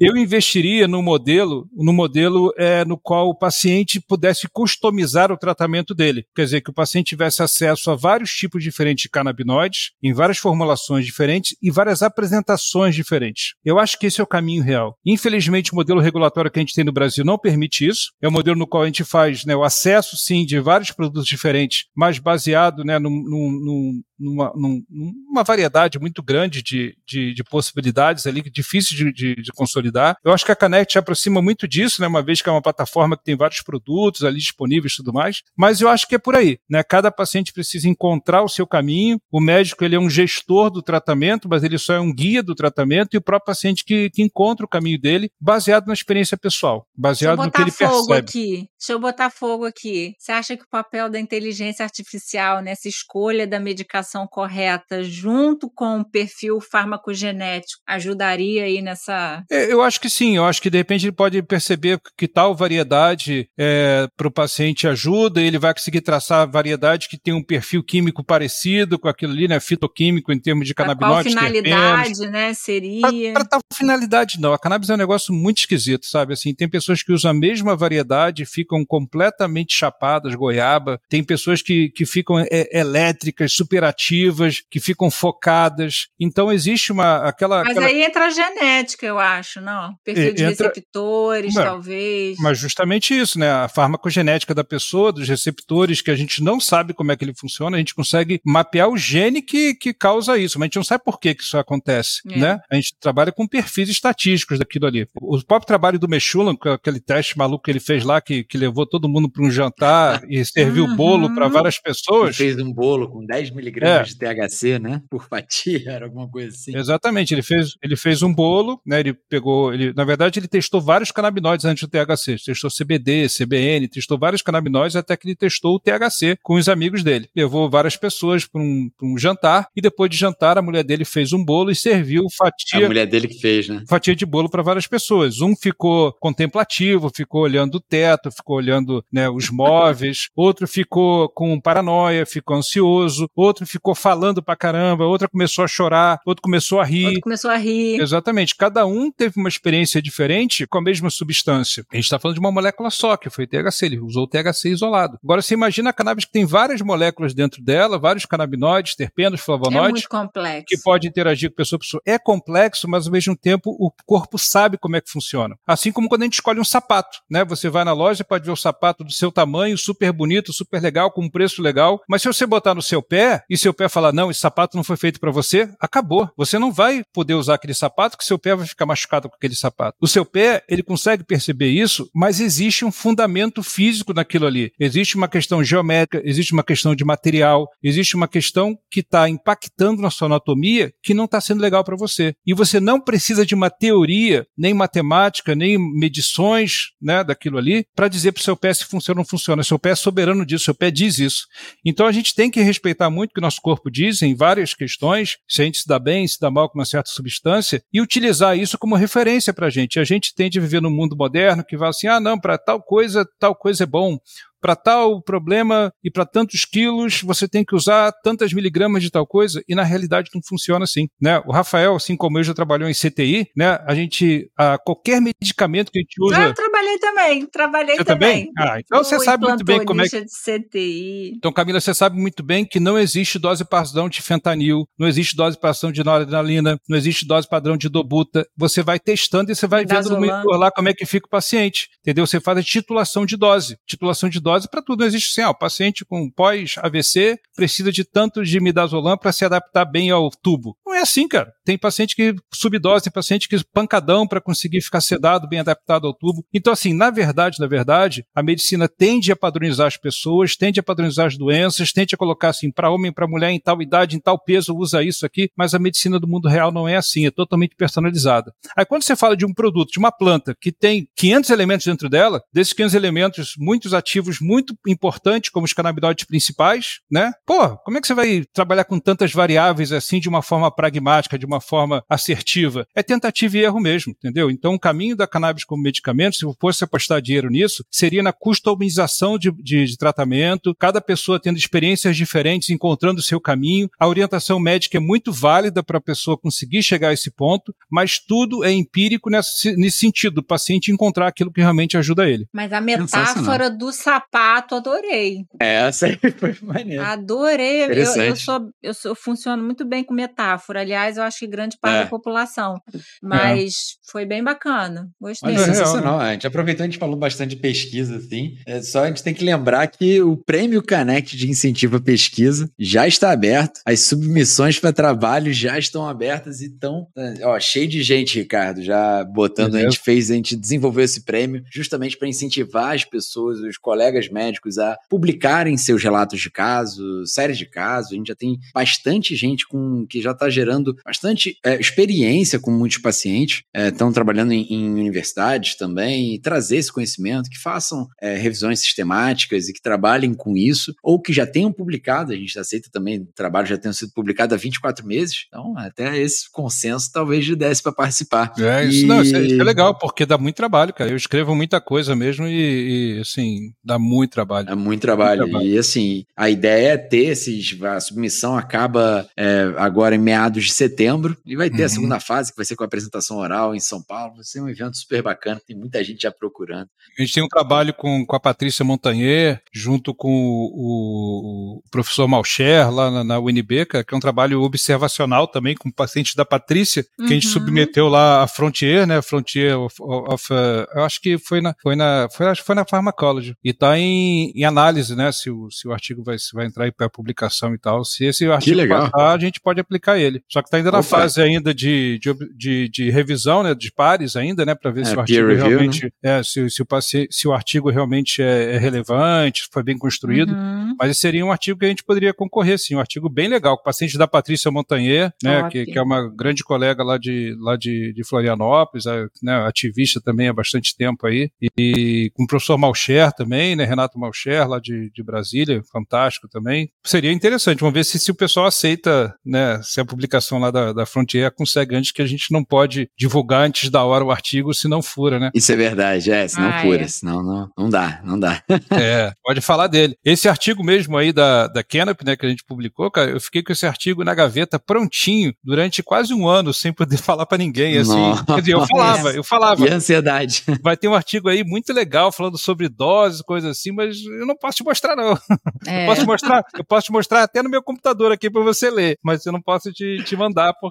eu 0.00 0.16
investiria 0.16 0.86
no 0.88 1.02
modelo, 1.02 1.68
no 1.74 1.92
modelo 1.92 2.52
é, 2.56 2.84
no 2.84 2.98
qual 2.98 3.28
o 3.28 3.34
paciente 3.34 4.00
pudesse 4.00 4.48
customizar 4.48 5.30
o 5.30 5.36
tratamento 5.36 5.94
dele. 5.94 6.26
Quer 6.34 6.44
dizer, 6.44 6.60
que 6.60 6.70
o 6.70 6.74
paciente 6.74 7.08
tivesse 7.08 7.42
acesso 7.42 7.90
a 7.90 7.96
vários 7.96 8.30
tipos 8.30 8.62
diferentes 8.62 9.02
de 9.02 9.08
canabinoides, 9.08 9.92
em 10.02 10.12
várias 10.12 10.38
formulações 10.38 11.04
diferentes 11.04 11.56
e 11.62 11.70
várias 11.70 12.02
apresentações 12.02 12.94
diferentes. 12.94 13.54
Eu 13.64 13.78
acho 13.78 13.98
que 13.98 14.06
esse 14.06 14.20
é 14.20 14.24
o 14.24 14.26
caminho 14.26 14.62
real. 14.62 14.96
Infelizmente, 15.04 15.72
o 15.72 15.76
modelo 15.76 16.00
regulatório 16.00 16.50
que 16.50 16.58
a 16.58 16.62
gente 16.62 16.74
tem 16.74 16.84
no 16.84 16.92
Brasil 16.92 17.24
não 17.24 17.38
permite 17.38 17.86
isso. 17.86 18.12
É 18.20 18.28
um 18.28 18.32
modelo 18.32 18.58
no 18.58 18.66
qual 18.66 18.82
a 18.82 18.86
gente 18.86 19.04
faz 19.04 19.44
né, 19.44 19.54
o 19.54 19.64
acesso, 19.64 20.16
sim, 20.16 20.44
de 20.44 20.58
vários 20.60 20.90
produtos 20.90 21.26
diferentes, 21.26 21.86
mas 21.94 22.18
baseado 22.18 22.84
né, 22.84 22.98
num, 22.98 23.10
num, 23.10 24.02
numa, 24.18 24.52
numa 24.56 25.44
variedade 25.44 25.98
muito 25.98 26.22
grande 26.26 26.62
de, 26.62 26.96
de, 27.06 27.32
de 27.32 27.44
possibilidades 27.44 28.26
ali, 28.26 28.42
difícil 28.42 28.96
de, 28.96 29.12
de, 29.12 29.42
de, 29.42 29.52
consolidar. 29.52 30.16
Eu 30.24 30.32
acho 30.32 30.44
que 30.44 30.52
a 30.52 30.56
Connect 30.56 30.98
aproxima 30.98 31.40
muito 31.40 31.66
disso, 31.68 32.02
né? 32.02 32.08
Uma 32.08 32.22
vez 32.22 32.42
que 32.42 32.48
é 32.48 32.52
uma 32.52 32.62
plataforma 32.62 33.16
que 33.16 33.24
tem 33.24 33.36
vários 33.36 33.62
produtos 33.62 34.24
ali 34.24 34.38
disponíveis 34.38 34.92
e 34.92 34.96
tudo 34.96 35.12
mais. 35.12 35.42
Mas 35.56 35.80
eu 35.80 35.88
acho 35.88 36.06
que 36.08 36.16
é 36.16 36.18
por 36.18 36.34
aí, 36.34 36.58
né? 36.68 36.82
Cada 36.82 37.10
paciente 37.10 37.52
precisa 37.52 37.88
encontrar 37.88 38.42
o 38.42 38.48
seu 38.48 38.66
caminho. 38.66 39.18
O 39.30 39.40
médico 39.40 39.84
ele 39.84 39.94
é 39.96 40.00
um 40.00 40.10
gestor 40.10 40.70
do 40.70 40.82
tratamento, 40.82 41.48
mas 41.48 41.62
ele 41.62 41.78
só 41.78 41.94
é 41.94 42.00
um 42.00 42.12
guia 42.12 42.42
do 42.42 42.54
tratamento 42.54 43.14
e 43.14 43.18
o 43.18 43.22
próprio 43.22 43.46
paciente 43.46 43.84
que, 43.84 44.10
que 44.10 44.22
encontra 44.22 44.66
o 44.66 44.68
caminho 44.68 45.00
dele, 45.00 45.30
baseado 45.40 45.86
na 45.86 45.94
experiência 45.94 46.36
pessoal, 46.36 46.86
baseado 46.96 47.42
no 47.42 47.50
que 47.50 47.60
ele 47.60 47.70
fogo 47.70 48.06
percebe. 48.08 48.18
Aqui. 48.18 48.68
Deixa 48.78 48.92
eu 48.92 48.98
botar 48.98 49.30
fogo 49.30 49.64
aqui. 49.64 50.14
Você 50.18 50.32
acha 50.32 50.56
que 50.56 50.64
o 50.64 50.68
papel 50.68 51.08
da 51.08 51.18
inteligência 51.18 51.84
artificial 51.84 52.60
nessa 52.60 52.88
escolha 52.88 53.46
da 53.46 53.60
medicação 53.60 54.26
correta, 54.26 55.02
junto 55.02 55.70
com 55.70 56.00
o 56.00 56.04
perfil 56.16 56.62
farmacogenético, 56.62 57.82
ajudaria 57.86 58.64
aí 58.64 58.80
nessa? 58.80 59.44
É, 59.50 59.70
eu 59.70 59.82
acho 59.82 60.00
que 60.00 60.08
sim. 60.08 60.38
Eu 60.38 60.46
acho 60.46 60.62
que 60.62 60.70
de 60.70 60.78
repente 60.78 61.04
ele 61.04 61.12
pode 61.12 61.42
perceber 61.42 62.00
que 62.16 62.26
tal 62.26 62.54
variedade 62.54 63.50
é, 63.58 64.08
para 64.16 64.26
o 64.26 64.30
paciente 64.30 64.88
ajuda, 64.88 65.42
ele 65.42 65.58
vai 65.58 65.74
conseguir 65.74 66.00
traçar 66.00 66.50
variedade 66.50 67.10
que 67.10 67.18
tem 67.18 67.34
um 67.34 67.42
perfil 67.42 67.84
químico 67.84 68.24
parecido 68.24 68.98
com 68.98 69.08
aquilo 69.08 69.34
ali, 69.34 69.46
né? 69.46 69.60
Fitoquímico 69.60 70.32
em 70.32 70.40
termos 70.40 70.66
de 70.66 70.74
canabinoides. 70.74 71.34
Qual 71.34 71.44
finalidade, 71.44 72.14
terpenos. 72.14 72.32
né? 72.32 72.54
Seria. 72.54 73.32
Para 73.34 73.44
tal 73.44 73.60
finalidade, 73.74 74.40
não. 74.40 74.54
A 74.54 74.58
cannabis 74.58 74.88
é 74.88 74.94
um 74.94 74.98
negócio 74.98 75.34
muito 75.34 75.58
esquisito, 75.58 76.06
sabe? 76.06 76.32
Assim, 76.32 76.54
tem 76.54 76.66
pessoas 76.66 77.02
que 77.02 77.12
usam 77.12 77.30
a 77.30 77.34
mesma 77.34 77.76
variedade 77.76 78.42
e 78.44 78.46
ficam 78.46 78.86
completamente 78.86 79.76
chapadas, 79.76 80.34
goiaba. 80.34 80.98
Tem 81.10 81.22
pessoas 81.22 81.60
que, 81.60 81.90
que 81.90 82.06
ficam 82.06 82.38
é, 82.38 82.68
elétricas, 82.72 83.52
superativas, 83.52 84.62
que 84.70 84.80
ficam 84.80 85.10
focadas. 85.10 86.05
Então 86.18 86.52
existe 86.52 86.92
uma 86.92 87.28
aquela. 87.28 87.62
Mas 87.62 87.76
aquela... 87.76 87.86
aí 87.86 88.02
entra 88.02 88.26
a 88.26 88.30
genética, 88.30 89.06
eu 89.06 89.18
acho, 89.18 89.60
não? 89.60 89.94
Perfil 90.04 90.34
de 90.34 90.44
entra... 90.44 90.68
receptores, 90.68 91.54
não, 91.54 91.62
talvez. 91.62 92.36
Mas 92.38 92.58
justamente 92.58 93.16
isso, 93.16 93.38
né? 93.38 93.50
A 93.50 93.68
farmacogenética 93.68 94.54
da 94.54 94.64
pessoa, 94.64 95.12
dos 95.12 95.28
receptores, 95.28 96.00
que 96.00 96.10
a 96.10 96.16
gente 96.16 96.42
não 96.42 96.60
sabe 96.60 96.94
como 96.94 97.12
é 97.12 97.16
que 97.16 97.24
ele 97.24 97.34
funciona, 97.38 97.76
a 97.76 97.78
gente 97.78 97.94
consegue 97.94 98.40
mapear 98.44 98.88
o 98.88 98.96
gene 98.96 99.42
que, 99.42 99.74
que 99.74 99.92
causa 99.92 100.38
isso, 100.38 100.58
mas 100.58 100.64
a 100.64 100.68
gente 100.68 100.76
não 100.76 100.84
sabe 100.84 101.04
por 101.04 101.18
que, 101.20 101.34
que 101.34 101.42
isso 101.42 101.58
acontece, 101.58 102.20
é. 102.28 102.38
né? 102.38 102.58
A 102.70 102.74
gente 102.74 102.94
trabalha 103.00 103.32
com 103.32 103.46
perfis 103.46 103.88
estatísticos 103.88 104.58
daquilo 104.58 104.86
ali. 104.86 105.06
O 105.20 105.42
próprio 105.44 105.66
trabalho 105.66 105.98
do 105.98 106.08
Meshulam, 106.08 106.56
aquele 106.72 107.00
teste 107.00 107.36
maluco 107.36 107.64
que 107.64 107.70
ele 107.70 107.80
fez 107.80 108.04
lá, 108.04 108.20
que, 108.20 108.44
que 108.44 108.58
levou 108.58 108.86
todo 108.86 109.08
mundo 109.08 109.30
para 109.30 109.44
um 109.44 109.50
jantar 109.50 110.22
e 110.28 110.44
serviu 110.44 110.84
uhum. 110.84 110.96
bolo 110.96 111.34
para 111.34 111.48
várias 111.48 111.78
pessoas. 111.78 112.38
Ele 112.40 112.50
fez 112.52 112.60
um 112.60 112.72
bolo 112.72 113.10
com 113.10 113.24
10 113.24 113.50
miligramas 113.50 114.08
é. 114.08 114.12
de 114.12 114.18
THC, 114.18 114.78
né? 114.78 115.02
Por 115.10 115.26
fatia, 115.28 115.95
era 115.96 116.04
alguma 116.06 116.28
coisa 116.28 116.54
assim. 116.54 116.76
Exatamente, 116.76 117.34
ele 117.34 117.42
fez, 117.42 117.74
ele 117.82 117.96
fez 117.96 118.22
um 118.22 118.32
bolo, 118.32 118.80
né? 118.86 119.00
Ele 119.00 119.14
pegou, 119.14 119.72
ele, 119.72 119.92
na 119.94 120.04
verdade, 120.04 120.38
ele 120.38 120.48
testou 120.48 120.80
vários 120.80 121.10
canabinoides 121.10 121.64
antes 121.64 121.86
do 121.86 121.90
THC. 121.90 122.32
Ele 122.32 122.40
testou 122.44 122.70
CBD, 122.70 123.26
CBN, 123.28 123.88
testou 123.88 124.18
vários 124.18 124.42
canabinoides 124.42 124.96
até 124.96 125.16
que 125.16 125.26
ele 125.26 125.34
testou 125.34 125.76
o 125.76 125.80
THC 125.80 126.38
com 126.42 126.54
os 126.54 126.68
amigos 126.68 127.02
dele. 127.02 127.28
Levou 127.34 127.68
várias 127.68 127.96
pessoas 127.96 128.44
para 128.46 128.60
um, 128.60 128.90
um 129.02 129.18
jantar 129.18 129.68
e 129.74 129.80
depois 129.80 130.10
de 130.10 130.16
jantar 130.16 130.58
a 130.58 130.62
mulher 130.62 130.84
dele 130.84 131.04
fez 131.04 131.32
um 131.32 131.44
bolo 131.44 131.70
e 131.70 131.74
serviu 131.74 132.24
fatia. 132.36 132.84
A 132.86 132.88
mulher 132.88 133.06
dele 133.06 133.28
que 133.28 133.38
fez, 133.40 133.68
né? 133.68 133.82
Fatia 133.88 134.14
de 134.14 134.26
bolo 134.26 134.48
para 134.48 134.62
várias 134.62 134.86
pessoas. 134.86 135.40
Um 135.40 135.54
ficou 135.56 136.12
contemplativo, 136.20 137.10
ficou 137.14 137.42
olhando 137.42 137.76
o 137.76 137.80
teto, 137.80 138.30
ficou 138.30 138.56
olhando 138.56 139.04
né, 139.12 139.28
os 139.28 139.50
móveis, 139.50 140.28
outro 140.36 140.68
ficou 140.68 141.28
com 141.30 141.60
paranoia, 141.60 142.26
ficou 142.26 142.56
ansioso, 142.56 143.28
outro 143.34 143.66
ficou 143.66 143.94
falando 143.94 144.42
pra 144.42 144.56
caramba, 144.56 145.04
outra 145.04 145.28
começou 145.28 145.64
a 145.64 145.68
chorar, 145.68 145.85
outro 146.24 146.42
começou 146.42 146.80
a 146.80 146.84
rir. 146.84 147.06
Outro 147.06 147.20
começou 147.20 147.50
a 147.50 147.56
rir. 147.56 148.00
Exatamente. 148.00 148.54
Cada 148.54 148.86
um 148.86 149.10
teve 149.10 149.34
uma 149.38 149.48
experiência 149.48 150.00
diferente 150.00 150.66
com 150.66 150.78
a 150.78 150.82
mesma 150.82 151.10
substância. 151.10 151.84
A 151.92 151.96
gente 151.96 152.04
está 152.04 152.18
falando 152.18 152.34
de 152.36 152.40
uma 152.40 152.52
molécula 152.52 152.90
só, 152.90 153.16
que 153.16 153.30
foi 153.30 153.46
THC. 153.46 153.86
Ele 153.86 154.00
usou 154.00 154.24
o 154.24 154.26
THC 154.26 154.70
isolado. 154.70 155.18
Agora, 155.22 155.42
você 155.42 155.54
imagina 155.54 155.90
a 155.90 155.92
cannabis 155.92 156.24
que 156.24 156.32
tem 156.32 156.44
várias 156.44 156.80
moléculas 156.80 157.34
dentro 157.34 157.62
dela, 157.62 157.98
vários 157.98 158.24
canabinoides, 158.26 158.94
terpenos, 158.94 159.40
flavonoides. 159.40 159.88
É 159.88 159.92
muito 159.92 160.08
complexo. 160.08 160.66
Que 160.68 160.78
pode 160.82 161.06
interagir 161.08 161.50
com 161.50 161.56
pessoa 161.56 161.76
a 161.76 161.80
pessoa. 161.80 162.02
É 162.04 162.18
complexo, 162.18 162.88
mas 162.88 163.06
ao 163.06 163.12
mesmo 163.12 163.36
tempo 163.36 163.70
o 163.78 163.90
corpo 164.04 164.38
sabe 164.38 164.78
como 164.78 164.96
é 164.96 165.00
que 165.00 165.10
funciona. 165.10 165.56
Assim 165.66 165.92
como 165.92 166.08
quando 166.08 166.22
a 166.22 166.24
gente 166.24 166.34
escolhe 166.34 166.60
um 166.60 166.64
sapato, 166.64 167.20
né? 167.30 167.44
Você 167.44 167.68
vai 167.68 167.84
na 167.84 167.92
loja, 167.92 168.24
pode 168.24 168.44
ver 168.44 168.52
o 168.52 168.56
sapato 168.56 169.04
do 169.04 169.12
seu 169.12 169.30
tamanho, 169.30 169.78
super 169.78 170.12
bonito, 170.12 170.52
super 170.52 170.80
legal, 170.82 171.10
com 171.10 171.22
um 171.22 171.30
preço 171.30 171.62
legal, 171.62 172.02
mas 172.08 172.22
se 172.22 172.28
você 172.28 172.46
botar 172.46 172.74
no 172.74 172.82
seu 172.82 173.02
pé 173.02 173.44
e 173.48 173.56
seu 173.56 173.72
pé 173.72 173.88
falar, 173.88 174.12
não, 174.12 174.30
esse 174.30 174.40
sapato 174.40 174.76
não 174.76 174.84
foi 174.84 174.96
feito 174.96 175.20
para 175.20 175.30
você, 175.30 175.65
acabou. 175.80 176.30
Você 176.36 176.58
não 176.58 176.72
vai 176.72 177.02
poder 177.12 177.34
usar 177.34 177.54
aquele 177.54 177.74
sapato, 177.74 178.16
que 178.16 178.24
seu 178.24 178.38
pé 178.38 178.54
vai 178.54 178.66
ficar 178.66 178.86
machucado 178.86 179.28
com 179.28 179.36
aquele 179.36 179.54
sapato. 179.54 179.96
O 180.00 180.08
seu 180.08 180.24
pé, 180.24 180.64
ele 180.68 180.82
consegue 180.82 181.24
perceber 181.24 181.68
isso, 181.68 182.08
mas 182.14 182.40
existe 182.40 182.84
um 182.84 182.92
fundamento 182.92 183.62
físico 183.62 184.12
naquilo 184.12 184.46
ali. 184.46 184.72
Existe 184.78 185.16
uma 185.16 185.28
questão 185.28 185.62
geométrica, 185.62 186.22
existe 186.24 186.52
uma 186.52 186.62
questão 186.62 186.94
de 186.94 187.04
material, 187.04 187.68
existe 187.82 188.14
uma 188.14 188.28
questão 188.28 188.76
que 188.90 189.00
está 189.00 189.28
impactando 189.28 190.02
na 190.02 190.10
sua 190.10 190.26
anatomia 190.26 190.92
que 191.02 191.14
não 191.14 191.24
está 191.24 191.40
sendo 191.40 191.60
legal 191.60 191.84
para 191.84 191.96
você. 191.96 192.34
E 192.46 192.54
você 192.54 192.80
não 192.80 193.00
precisa 193.00 193.44
de 193.44 193.54
uma 193.54 193.70
teoria, 193.70 194.46
nem 194.56 194.74
matemática, 194.74 195.54
nem 195.54 195.78
medições 195.78 196.90
né, 197.00 197.22
daquilo 197.22 197.58
ali, 197.58 197.84
para 197.94 198.08
dizer 198.08 198.32
para 198.32 198.40
o 198.40 198.44
seu 198.44 198.56
pé 198.56 198.72
se 198.72 198.84
funciona 198.84 199.20
ou 199.20 199.22
não 199.22 199.28
funciona. 199.28 199.62
Seu 199.62 199.78
pé 199.78 199.90
é 199.90 199.94
soberano 199.94 200.44
disso, 200.44 200.64
seu 200.64 200.74
pé 200.74 200.90
diz 200.90 201.18
isso. 201.18 201.46
Então 201.84 202.06
a 202.06 202.12
gente 202.12 202.34
tem 202.34 202.50
que 202.50 202.60
respeitar 202.60 203.10
muito 203.10 203.30
o 203.30 203.34
que 203.34 203.40
nosso 203.40 203.60
corpo 203.60 203.90
diz 203.90 204.22
em 204.22 204.34
várias 204.34 204.74
questões, 204.74 205.36
se 205.56 205.62
a 205.62 205.64
gente 205.64 205.78
se 205.78 205.88
dá 205.88 205.98
bem, 205.98 206.28
se 206.28 206.38
dá 206.38 206.50
mal 206.50 206.68
com 206.68 206.78
uma 206.78 206.84
certa 206.84 207.10
substância, 207.10 207.82
e 207.92 208.00
utilizar 208.00 208.56
isso 208.56 208.78
como 208.78 208.94
referência 208.94 209.52
para 209.52 209.66
a 209.66 209.70
gente. 209.70 209.98
A 209.98 210.04
gente 210.04 210.34
tende 210.34 210.58
a 210.58 210.62
viver 210.62 210.80
num 210.80 210.90
mundo 210.90 211.16
moderno 211.16 211.64
que 211.64 211.76
vai 211.76 211.88
assim, 211.88 212.06
ah, 212.06 212.20
não, 212.20 212.38
para 212.38 212.58
tal 212.58 212.82
coisa, 212.82 213.28
tal 213.38 213.54
coisa 213.54 213.84
é 213.84 213.86
bom 213.86 214.18
para 214.60 214.76
tal 214.76 215.22
problema 215.22 215.92
e 216.02 216.10
para 216.10 216.26
tantos 216.26 216.64
quilos 216.64 217.22
você 217.22 217.48
tem 217.48 217.64
que 217.64 217.74
usar 217.74 218.12
tantas 218.22 218.52
miligramas 218.52 219.02
de 219.02 219.10
tal 219.10 219.26
coisa 219.26 219.62
e 219.68 219.74
na 219.74 219.82
realidade 219.82 220.30
não 220.34 220.40
funciona 220.46 220.84
assim, 220.84 221.08
né? 221.20 221.42
O 221.46 221.52
Rafael, 221.52 221.94
assim 221.94 222.16
como 222.16 222.38
eu 222.38 222.42
já 222.42 222.54
trabalhou 222.54 222.88
em 222.88 222.94
CTI, 222.94 223.46
né? 223.56 223.78
A 223.86 223.94
gente, 223.94 224.50
a, 224.56 224.78
qualquer 224.78 225.20
medicamento 225.20 225.90
que 225.90 225.98
a 225.98 226.02
gente 226.02 226.16
usa... 226.20 226.42
Eu 226.42 226.54
trabalhei 226.54 226.98
também, 226.98 227.46
trabalhei 227.46 227.96
você 227.96 228.04
também. 228.04 228.46
também? 228.46 228.52
Ah, 228.58 228.80
então 228.80 229.02
você 229.02 229.18
sabe 229.20 229.46
muito 229.46 229.64
bem 229.64 229.84
como 229.84 230.02
é 230.02 230.08
que... 230.08 230.20
de 230.20 230.26
CTI. 230.26 231.32
Então, 231.36 231.52
Camila, 231.52 231.80
você 231.80 231.94
sabe 231.94 232.18
muito 232.18 232.42
bem 232.42 232.64
que 232.64 232.80
não 232.80 232.98
existe 232.98 233.38
dose 233.38 233.64
padrão 233.64 234.08
de 234.08 234.22
fentanil, 234.22 234.86
não 234.98 235.06
existe 235.06 235.36
dose 235.36 235.58
padrão 235.58 235.92
de 235.92 236.02
noradrenalina, 236.02 236.78
não 236.88 236.96
existe 236.96 237.26
dose 237.26 237.48
padrão 237.48 237.76
de 237.76 237.88
dobuta. 237.88 238.46
Você 238.56 238.82
vai 238.82 238.98
testando 238.98 239.50
e 239.50 239.54
você 239.54 239.66
vai 239.66 239.84
vendo 239.84 240.10
no 240.10 240.20
monitor 240.20 240.56
lá 240.56 240.70
como 240.70 240.88
é 240.88 240.94
que 240.94 241.06
fica 241.06 241.26
o 241.26 241.30
paciente, 241.30 241.88
entendeu? 242.00 242.26
Você 242.26 242.40
faz 242.40 242.58
a 242.58 242.62
titulação 242.62 243.26
de 243.26 243.36
dose. 243.36 243.76
Titulação 243.86 244.28
de 244.28 244.40
dose 244.46 244.66
dose 244.66 244.68
para 244.68 244.82
tudo. 244.82 245.00
Não 245.00 245.06
existe 245.06 245.30
assim, 245.30 245.46
ah, 245.46 245.50
o 245.50 245.54
paciente 245.54 246.04
com 246.04 246.30
pós-AVC 246.30 247.38
precisa 247.54 247.90
de 247.90 248.04
tanto 248.04 248.44
de 248.44 248.60
midazolam 248.60 249.16
para 249.16 249.32
se 249.32 249.44
adaptar 249.44 249.84
bem 249.84 250.10
ao 250.10 250.30
tubo. 250.30 250.76
Não 250.84 250.94
é 250.94 251.00
assim, 251.00 251.28
cara. 251.28 251.52
Tem 251.66 251.76
paciente 251.76 252.14
que 252.14 252.32
subdose, 252.54 253.02
tem 253.02 253.12
paciente 253.12 253.48
que 253.48 253.56
pancadão 253.74 254.24
para 254.24 254.40
conseguir 254.40 254.80
ficar 254.80 255.00
sedado, 255.00 255.48
bem 255.48 255.58
adaptado 255.58 256.06
ao 256.06 256.14
tubo. 256.14 256.44
Então, 256.54 256.72
assim, 256.72 256.94
na 256.94 257.10
verdade, 257.10 257.58
na 257.58 257.66
verdade, 257.66 258.24
a 258.32 258.40
medicina 258.40 258.88
tende 258.88 259.32
a 259.32 259.36
padronizar 259.36 259.88
as 259.88 259.96
pessoas, 259.96 260.56
tende 260.56 260.78
a 260.78 260.82
padronizar 260.82 261.26
as 261.26 261.36
doenças, 261.36 261.92
tende 261.92 262.14
a 262.14 262.18
colocar 262.18 262.50
assim, 262.50 262.70
para 262.70 262.88
homem, 262.88 263.12
para 263.12 263.26
mulher, 263.26 263.50
em 263.50 263.58
tal 263.58 263.82
idade, 263.82 264.14
em 264.14 264.20
tal 264.20 264.38
peso, 264.38 264.76
usa 264.76 265.02
isso 265.02 265.26
aqui, 265.26 265.50
mas 265.56 265.74
a 265.74 265.78
medicina 265.80 266.20
do 266.20 266.28
mundo 266.28 266.48
real 266.48 266.70
não 266.70 266.86
é 266.86 266.94
assim, 266.94 267.26
é 267.26 267.30
totalmente 267.32 267.74
personalizada. 267.74 268.52
Aí 268.76 268.86
quando 268.86 269.02
você 269.02 269.16
fala 269.16 269.36
de 269.36 269.44
um 269.44 269.52
produto, 269.52 269.90
de 269.90 269.98
uma 269.98 270.12
planta 270.12 270.54
que 270.60 270.70
tem 270.70 271.08
500 271.16 271.50
elementos 271.50 271.86
dentro 271.86 272.08
dela, 272.08 272.40
desses 272.52 272.72
500 272.72 272.94
elementos, 272.94 273.54
muitos 273.58 273.92
ativos 273.92 274.38
muito 274.40 274.72
importantes, 274.86 275.50
como 275.50 275.66
os 275.66 275.72
canabinoides 275.72 276.26
principais, 276.26 277.00
né? 277.10 277.32
Pô, 277.44 277.76
como 277.78 277.98
é 277.98 278.00
que 278.00 278.06
você 278.06 278.14
vai 278.14 278.44
trabalhar 278.52 278.84
com 278.84 279.00
tantas 279.00 279.32
variáveis 279.32 279.90
assim 279.90 280.20
de 280.20 280.28
uma 280.28 280.42
forma 280.42 280.70
pragmática, 280.70 281.36
de 281.36 281.44
uma 281.44 281.55
forma 281.60 282.04
assertiva? 282.08 282.86
É 282.94 283.02
tentativa 283.02 283.56
e 283.56 283.64
erro 283.64 283.80
mesmo, 283.80 284.12
entendeu? 284.12 284.50
Então, 284.50 284.74
o 284.74 284.78
caminho 284.78 285.16
da 285.16 285.26
cannabis 285.26 285.64
como 285.64 285.82
medicamento, 285.82 286.36
se 286.36 286.46
fosse 286.60 286.84
apostar 286.84 287.20
dinheiro 287.20 287.50
nisso, 287.50 287.84
seria 287.90 288.22
na 288.22 288.32
customização 288.32 289.38
de, 289.38 289.50
de, 289.52 289.84
de 289.84 289.96
tratamento, 289.96 290.74
cada 290.78 291.00
pessoa 291.00 291.40
tendo 291.40 291.58
experiências 291.58 292.16
diferentes, 292.16 292.70
encontrando 292.70 293.20
o 293.20 293.22
seu 293.22 293.40
caminho. 293.40 293.88
A 293.98 294.06
orientação 294.06 294.58
médica 294.58 294.96
é 294.96 295.00
muito 295.00 295.32
válida 295.32 295.82
para 295.82 295.98
a 295.98 296.00
pessoa 296.00 296.38
conseguir 296.38 296.82
chegar 296.82 297.08
a 297.08 297.12
esse 297.12 297.30
ponto, 297.30 297.74
mas 297.90 298.18
tudo 298.18 298.64
é 298.64 298.72
empírico 298.72 299.30
nesse, 299.30 299.76
nesse 299.76 299.98
sentido, 299.98 300.38
o 300.38 300.42
paciente 300.42 300.90
encontrar 300.90 301.28
aquilo 301.28 301.52
que 301.52 301.60
realmente 301.60 301.96
ajuda 301.96 302.28
ele. 302.28 302.46
Mas 302.52 302.72
a 302.72 302.80
metáfora 302.80 303.70
do 303.70 303.92
sapato 303.92 304.74
adorei. 304.74 305.44
É, 305.60 305.86
essa 305.86 306.06
aí 306.06 306.18
foi 306.38 306.56
maneiro. 306.62 307.02
Adorei. 307.02 307.84
Eu, 307.84 307.92
eu, 307.92 308.06
sou, 308.36 308.70
eu, 308.82 308.94
sou, 308.94 309.10
eu 309.10 309.14
funciono 309.14 309.62
muito 309.62 309.84
bem 309.84 310.04
com 310.04 310.14
metáfora. 310.14 310.80
Aliás, 310.80 311.16
eu 311.16 311.22
acho 311.22 311.40
que 311.40 311.45
grande 311.46 311.76
parte 311.80 311.96
é. 311.96 312.04
da 312.04 312.10
população. 312.10 312.80
Mas 313.22 313.98
é. 314.04 314.10
foi 314.10 314.26
bem 314.26 314.42
bacana. 314.42 315.08
Gostei. 315.20 315.52
Mas 315.52 315.62
é 315.62 315.74
sensacional. 315.74 316.20
A 316.20 316.32
gente 316.32 316.46
aproveitou, 316.46 316.84
a 316.84 316.86
gente 316.86 316.98
falou 316.98 317.16
bastante 317.16 317.50
de 317.50 317.56
pesquisa, 317.56 318.16
assim. 318.16 318.56
É 318.66 318.82
só 318.82 319.04
a 319.04 319.08
gente 319.08 319.22
tem 319.22 319.34
que 319.34 319.44
lembrar 319.44 319.86
que 319.86 320.20
o 320.20 320.36
Prêmio 320.36 320.82
Canect 320.82 321.36
de 321.36 321.48
Incentivo 321.48 321.96
à 321.96 322.00
Pesquisa 322.00 322.70
já 322.78 323.06
está 323.06 323.30
aberto. 323.30 323.80
As 323.84 324.00
submissões 324.00 324.78
para 324.78 324.92
trabalho 324.92 325.52
já 325.52 325.78
estão 325.78 326.08
abertas 326.08 326.60
e 326.60 326.66
estão, 326.66 327.06
ó, 327.42 327.58
cheio 327.58 327.88
de 327.88 328.02
gente, 328.02 328.38
Ricardo, 328.38 328.82
já 328.82 329.24
botando. 329.24 329.76
A 329.76 329.80
gente 329.80 329.98
fez, 329.98 330.30
a 330.30 330.34
gente 330.34 330.56
desenvolveu 330.56 331.04
esse 331.04 331.22
prêmio 331.24 331.62
justamente 331.72 332.16
para 332.16 332.28
incentivar 332.28 332.94
as 332.94 333.04
pessoas, 333.04 333.60
os 333.60 333.76
colegas 333.76 334.28
médicos, 334.28 334.78
a 334.78 334.96
publicarem 335.08 335.76
seus 335.76 336.02
relatos 336.02 336.40
de 336.40 336.50
caso, 336.50 337.24
séries 337.26 337.58
de 337.58 337.66
casos. 337.66 338.12
A 338.12 338.14
gente 338.14 338.28
já 338.28 338.34
tem 338.34 338.58
bastante 338.74 339.34
gente 339.34 339.66
com 339.66 340.06
que 340.06 340.20
já 340.20 340.32
está 340.32 340.48
gerando 340.48 340.96
bastante 341.04 341.35
é, 341.64 341.78
experiência 341.78 342.58
com 342.58 342.70
muitos 342.70 342.98
pacientes, 342.98 343.62
estão 343.74 344.08
é, 344.08 344.12
trabalhando 344.12 344.52
em, 344.52 344.66
em, 344.70 344.90
universidades 344.90 345.76
também, 345.76 346.34
e 346.34 346.40
trazer 346.40 346.76
esse 346.76 346.92
conhecimento, 346.92 347.50
que 347.50 347.58
façam 347.58 348.06
é, 348.20 348.36
revisões 348.36 348.80
sistemáticas 348.80 349.68
e 349.68 349.72
que 349.72 349.80
trabalhem 349.80 350.34
com 350.34 350.56
isso, 350.56 350.94
ou 351.02 351.20
que 351.20 351.32
já 351.32 351.46
tenham 351.46 351.72
publicado, 351.72 352.32
a 352.32 352.36
gente 352.36 352.58
aceita 352.58 352.88
também 352.90 353.26
trabalho 353.34 353.66
já 353.66 353.76
tenha 353.76 353.92
sido 353.92 354.12
publicado 354.12 354.54
há 354.54 354.58
24 354.58 355.06
meses, 355.06 355.46
então 355.48 355.74
até 355.76 356.16
esse 356.18 356.50
consenso 356.50 357.10
talvez 357.12 357.44
lhe 357.44 357.56
desse 357.56 357.82
para 357.82 357.92
participar. 357.92 358.52
É, 358.58 358.84
isso, 358.84 359.04
e... 359.04 359.06
não, 359.06 359.22
isso, 359.22 359.36
é, 359.36 359.42
isso, 359.42 359.60
é, 359.60 359.64
legal, 359.64 359.98
porque 359.98 360.26
dá 360.26 360.38
muito 360.38 360.56
trabalho, 360.56 360.92
cara. 360.92 361.10
Eu 361.10 361.16
escrevo 361.16 361.54
muita 361.54 361.80
coisa 361.80 362.14
mesmo 362.14 362.46
e, 362.46 363.16
e 363.16 363.20
assim, 363.20 363.72
dá 363.84 363.98
muito 363.98 364.32
trabalho. 364.32 364.68
É 364.70 364.74
muito 364.74 365.00
trabalho. 365.00 365.40
muito 365.42 365.52
trabalho. 365.52 365.70
E 365.70 365.78
assim, 365.78 366.24
a 366.36 366.48
ideia 366.50 366.92
é 366.92 366.96
ter 366.96 367.26
esses. 367.26 367.76
A 367.82 368.00
submissão 368.00 368.56
acaba 368.56 369.26
é, 369.36 369.72
agora 369.76 370.14
em 370.14 370.18
meados 370.18 370.64
de 370.64 370.72
setembro 370.72 371.25
e 371.46 371.56
vai 371.56 371.70
ter 371.70 371.80
uhum. 371.80 371.86
a 371.86 371.88
segunda 371.88 372.20
fase, 372.20 372.50
que 372.50 372.56
vai 372.56 372.66
ser 372.66 372.76
com 372.76 372.84
a 372.84 372.86
apresentação 372.86 373.38
oral 373.38 373.74
em 373.74 373.80
São 373.80 374.02
Paulo. 374.02 374.34
Vai 374.34 374.44
ser 374.44 374.60
um 374.60 374.68
evento 374.68 374.96
super 374.96 375.22
bacana, 375.22 375.60
tem 375.66 375.76
muita 375.76 376.02
gente 376.04 376.22
já 376.22 376.30
procurando. 376.30 376.88
A 377.18 377.22
gente 377.22 377.34
tem 377.34 377.42
um 377.42 377.48
trabalho 377.48 377.94
com, 377.94 378.24
com 378.26 378.36
a 378.36 378.40
Patrícia 378.40 378.84
Montagnier, 378.84 379.62
junto 379.72 380.14
com 380.14 380.30
o, 380.30 381.78
o 381.78 381.82
professor 381.90 382.28
Malcher, 382.28 382.90
lá 382.90 383.10
na, 383.10 383.24
na 383.24 383.38
UNB, 383.38 383.86
que 383.86 383.96
é 383.96 384.16
um 384.16 384.20
trabalho 384.20 384.62
observacional 384.62 385.46
também 385.46 385.74
com 385.74 385.90
pacientes 385.90 386.34
da 386.34 386.44
Patrícia, 386.44 387.02
que 387.02 387.10
uhum. 387.18 387.26
a 387.26 387.30
gente 387.30 387.46
uhum. 387.46 387.52
submeteu 387.52 388.08
lá 388.08 388.42
a 388.42 388.46
Frontier, 388.46 389.06
né? 389.06 389.22
Frontier 389.22 389.78
of, 389.78 389.96
of 390.00 390.52
uh, 390.52 390.86
eu 390.94 391.04
acho 391.04 391.20
que 391.20 391.38
foi 391.38 391.60
na, 391.60 391.74
foi 391.82 391.96
na, 391.96 392.28
foi, 392.30 392.46
acho 392.46 392.60
que 392.60 392.66
foi 392.66 392.74
na 392.74 392.84
Pharmacology. 392.84 393.56
E 393.64 393.70
está 393.70 393.98
em, 393.98 394.52
em 394.54 394.64
análise, 394.64 395.14
né? 395.14 395.30
Se 395.32 395.50
o, 395.50 395.70
se 395.70 395.86
o 395.86 395.92
artigo 395.92 396.22
vai, 396.22 396.38
se 396.38 396.54
vai 396.54 396.66
entrar 396.66 396.90
para 396.92 397.08
publicação 397.08 397.74
e 397.74 397.78
tal. 397.78 398.04
Se 398.04 398.24
esse 398.24 398.46
artigo 398.46 398.86
passar, 398.88 399.34
a 399.34 399.38
gente 399.38 399.60
pode 399.60 399.80
aplicar 399.80 400.18
ele. 400.18 400.42
Só 400.48 400.60
que 400.60 400.68
está 400.68 400.76
ainda 400.76 400.90
na 400.90 400.98
Opa. 400.98 401.08
Fase 401.20 401.42
ainda 401.42 401.74
de, 401.74 402.18
de, 402.18 402.34
de, 402.56 402.88
de, 402.88 403.10
revisão, 403.10 403.62
né? 403.62 403.74
De 403.74 403.92
pares 403.92 404.36
ainda, 404.36 404.64
né? 404.64 404.74
Para 404.74 404.90
ver 404.90 405.02
é, 405.02 405.04
se 405.04 405.16
o 405.16 405.20
artigo 405.20 405.48
review, 405.48 405.66
realmente, 405.68 406.12
né? 406.22 406.38
é, 406.38 406.42
se, 406.42 406.68
se, 406.70 406.82
o, 406.82 406.86
se 407.30 407.48
o 407.48 407.52
artigo 407.52 407.90
realmente 407.90 408.42
é, 408.42 408.74
é 408.74 408.78
relevante, 408.78 409.68
foi 409.72 409.82
bem 409.82 409.98
construído. 409.98 410.52
Uhum. 410.52 410.94
Mas 410.98 411.18
seria 411.18 411.44
um 411.44 411.52
artigo 411.52 411.78
que 411.78 411.84
a 411.84 411.88
gente 411.88 412.04
poderia 412.04 412.32
concorrer, 412.32 412.78
sim. 412.78 412.94
Um 412.94 413.00
artigo 413.00 413.28
bem 413.28 413.48
legal, 413.48 413.76
com 413.76 413.84
paciente 413.84 414.18
da 414.18 414.26
Patrícia 414.26 414.70
Montagnier, 414.70 415.32
né? 415.42 415.68
Que, 415.70 415.84
que, 415.86 415.98
é 415.98 416.02
uma 416.02 416.28
grande 416.28 416.62
colega 416.62 417.02
lá 417.02 417.18
de, 417.18 417.56
lá 417.58 417.76
de, 417.76 418.12
de 418.12 418.24
Florianópolis, 418.24 419.04
né, 419.42 419.54
ativista 419.66 420.20
também 420.20 420.48
há 420.48 420.52
bastante 420.52 420.96
tempo 420.96 421.26
aí, 421.26 421.50
e, 421.60 421.68
e 421.78 422.30
com 422.34 422.44
o 422.44 422.46
professor 422.46 422.78
Malcher 422.78 423.32
também, 423.32 423.76
né? 423.76 423.84
Renato 423.84 424.18
Malcher, 424.18 424.68
lá 424.68 424.78
de, 424.78 425.10
de 425.10 425.22
Brasília, 425.22 425.82
fantástico 425.90 426.48
também. 426.48 426.90
Seria 427.04 427.32
interessante, 427.32 427.80
vamos 427.80 427.94
ver 427.94 428.04
se, 428.04 428.18
se 428.18 428.30
o 428.30 428.34
pessoal 428.34 428.66
aceita, 428.66 429.34
né? 429.44 429.80
Se 429.82 430.00
a 430.00 430.04
publicação 430.04 430.58
lá 430.58 430.70
da, 430.70 430.92
da 430.96 431.06
Frontier 431.06 431.52
consegue 431.54 431.94
antes, 431.94 432.10
que 432.10 432.22
a 432.22 432.26
gente 432.26 432.52
não 432.52 432.64
pode 432.64 433.08
divulgar 433.16 433.62
antes 433.62 433.90
da 433.90 434.02
hora 434.02 434.24
o 434.24 434.30
artigo, 434.30 434.74
se 434.74 434.88
não 434.88 435.02
fura, 435.02 435.38
né? 435.38 435.50
Isso 435.54 435.70
é 435.72 435.76
verdade, 435.76 436.30
é, 436.30 436.48
se 436.48 436.58
não 436.58 436.68
ah, 436.68 436.80
fura, 436.80 437.02
é. 437.02 437.08
senão 437.08 437.42
não, 437.42 437.70
não 437.76 437.88
dá, 437.88 438.20
não 438.24 438.38
dá. 438.38 438.62
é, 438.90 439.32
pode 439.42 439.60
falar 439.60 439.86
dele. 439.86 440.16
Esse 440.24 440.48
artigo 440.48 440.82
mesmo 440.82 441.16
aí 441.16 441.32
da, 441.32 441.66
da 441.68 441.82
Canopy, 441.84 442.24
né, 442.24 442.36
que 442.36 442.46
a 442.46 442.48
gente 442.48 442.64
publicou, 442.64 443.10
cara, 443.10 443.30
eu 443.30 443.40
fiquei 443.40 443.62
com 443.62 443.72
esse 443.72 443.86
artigo 443.86 444.24
na 444.24 444.34
gaveta 444.34 444.78
prontinho 444.78 445.54
durante 445.62 446.02
quase 446.02 446.32
um 446.32 446.48
ano, 446.48 446.72
sem 446.72 446.92
poder 446.92 447.18
falar 447.22 447.46
para 447.46 447.58
ninguém, 447.58 447.98
assim. 447.98 448.16
Nossa. 448.16 448.44
Quer 448.44 448.60
dizer, 448.60 448.74
eu 448.74 448.86
falava, 448.86 449.30
eu 449.32 449.44
falava. 449.44 449.86
E 449.86 449.90
ansiedade. 449.90 450.64
Vai 450.82 450.96
ter 450.96 451.08
um 451.08 451.14
artigo 451.14 451.48
aí 451.48 451.62
muito 451.62 451.92
legal 451.92 452.32
falando 452.32 452.58
sobre 452.58 452.88
doses, 452.88 453.42
coisas 453.42 453.70
assim, 453.70 453.92
mas 453.92 454.16
eu 454.24 454.46
não 454.46 454.56
posso 454.56 454.78
te 454.78 454.84
mostrar, 454.84 455.14
não. 455.14 455.38
É. 455.86 456.02
Eu 456.02 456.06
posso 456.06 456.20
te 456.22 456.26
mostrar, 456.26 456.64
eu 456.74 456.84
posso 456.84 457.06
te 457.06 457.12
mostrar 457.12 457.42
até 457.42 457.62
no 457.62 457.70
meu 457.70 457.82
computador 457.82 458.32
aqui 458.32 458.50
para 458.50 458.62
você 458.62 458.90
ler, 458.90 459.18
mas 459.22 459.44
eu 459.44 459.52
não 459.52 459.60
posso 459.60 459.92
te, 459.92 460.22
te 460.24 460.36
mandar 460.36 460.74
porque 460.80 460.85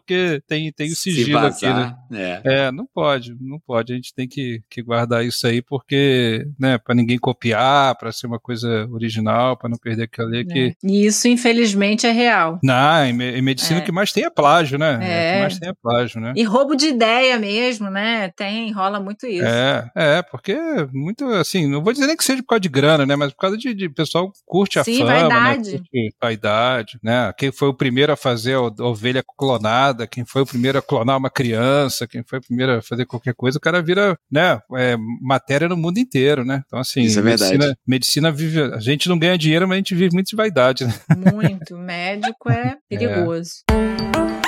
tem, 0.47 0.71
tem 0.71 0.91
o 0.91 0.95
sigilo 0.95 1.39
Se 1.51 1.65
aqui, 1.65 1.77
né? 1.77 1.95
É. 2.11 2.41
é. 2.45 2.71
não 2.71 2.85
pode, 2.85 3.35
não 3.39 3.59
pode. 3.59 3.93
A 3.93 3.95
gente 3.95 4.13
tem 4.13 4.27
que, 4.27 4.61
que 4.69 4.81
guardar 4.81 5.25
isso 5.25 5.45
aí 5.47 5.61
porque, 5.61 6.47
né, 6.59 6.77
para 6.77 6.95
ninguém 6.95 7.17
copiar, 7.17 7.95
para 7.97 8.11
ser 8.11 8.27
uma 8.27 8.39
coisa 8.39 8.87
original, 8.91 9.57
para 9.57 9.69
não 9.69 9.77
perder 9.77 10.03
aquilo 10.03 10.27
ali 10.27 10.45
que. 10.45 10.59
É. 10.59 10.73
E 10.83 11.05
isso, 11.05 11.27
infelizmente, 11.27 12.05
é 12.05 12.11
real. 12.11 12.59
Não, 12.63 13.05
em, 13.05 13.21
em 13.21 13.41
medicina 13.41 13.79
é. 13.79 13.81
o 13.81 13.85
que 13.85 13.91
mais 13.91 14.11
tem 14.11 14.25
é 14.25 14.29
plágio, 14.29 14.77
né? 14.77 14.99
É. 15.01 15.31
O 15.31 15.33
que 15.33 15.41
mais 15.41 15.59
tem 15.59 15.69
é 15.69 15.73
plágio, 15.73 16.19
né? 16.19 16.33
E 16.35 16.43
roubo 16.43 16.75
de 16.75 16.87
ideia 16.87 17.37
mesmo, 17.37 17.89
né? 17.89 18.29
Tem, 18.29 18.71
rola 18.71 18.99
muito 18.99 19.25
isso. 19.25 19.45
É, 19.45 19.89
é, 19.95 20.21
porque 20.21 20.55
muito 20.93 21.25
assim, 21.25 21.67
não 21.67 21.83
vou 21.83 21.93
dizer 21.93 22.07
nem 22.07 22.17
que 22.17 22.23
seja 22.23 22.41
por 22.41 22.49
causa 22.49 22.61
de 22.61 22.69
grana, 22.69 23.05
né? 23.05 23.15
Mas 23.15 23.31
por 23.33 23.39
causa 23.39 23.57
de, 23.57 23.73
de 23.73 23.89
pessoal 23.89 24.31
curte 24.45 24.79
a 24.79 24.83
Sim, 24.83 24.99
fama, 24.99 25.13
né? 25.13 25.19
vaidade. 25.19 25.71
né? 25.71 25.77
Curte 25.77 26.15
vaidade, 26.21 26.99
né? 27.03 27.33
Quem 27.37 27.51
foi 27.51 27.69
o 27.69 27.73
primeiro 27.73 28.11
a 28.11 28.17
fazer 28.17 28.55
a 28.55 28.85
ovelha 28.85 29.23
clonada, 29.85 30.07
quem 30.07 30.25
foi 30.25 30.41
o 30.41 30.45
primeiro 30.45 30.77
a 30.77 30.81
clonar 30.81 31.17
uma 31.17 31.29
criança, 31.29 32.07
quem 32.07 32.23
foi 32.23 32.39
o 32.39 32.41
primeiro 32.41 32.77
a 32.77 32.81
fazer 32.81 33.05
qualquer 33.05 33.33
coisa, 33.33 33.57
o 33.57 33.61
cara 33.61 33.81
vira, 33.81 34.17
né? 34.31 34.59
É, 34.75 34.95
matéria 35.21 35.67
no 35.67 35.77
mundo 35.77 35.97
inteiro, 35.97 36.43
né? 36.43 36.63
Então, 36.65 36.79
assim, 36.79 37.01
Isso 37.01 37.19
é 37.19 37.21
medicina, 37.21 37.49
verdade. 37.57 37.79
medicina 37.87 38.31
vive. 38.31 38.61
A 38.61 38.79
gente 38.79 39.09
não 39.09 39.17
ganha 39.17 39.37
dinheiro, 39.37 39.67
mas 39.67 39.75
a 39.75 39.77
gente 39.77 39.95
vive 39.95 40.13
muito 40.13 40.27
de 40.27 40.35
vaidade, 40.35 40.85
né? 40.85 40.93
Muito. 41.33 41.77
Médico 41.77 42.49
é 42.49 42.77
perigoso. 42.89 43.63
É. 43.69 44.44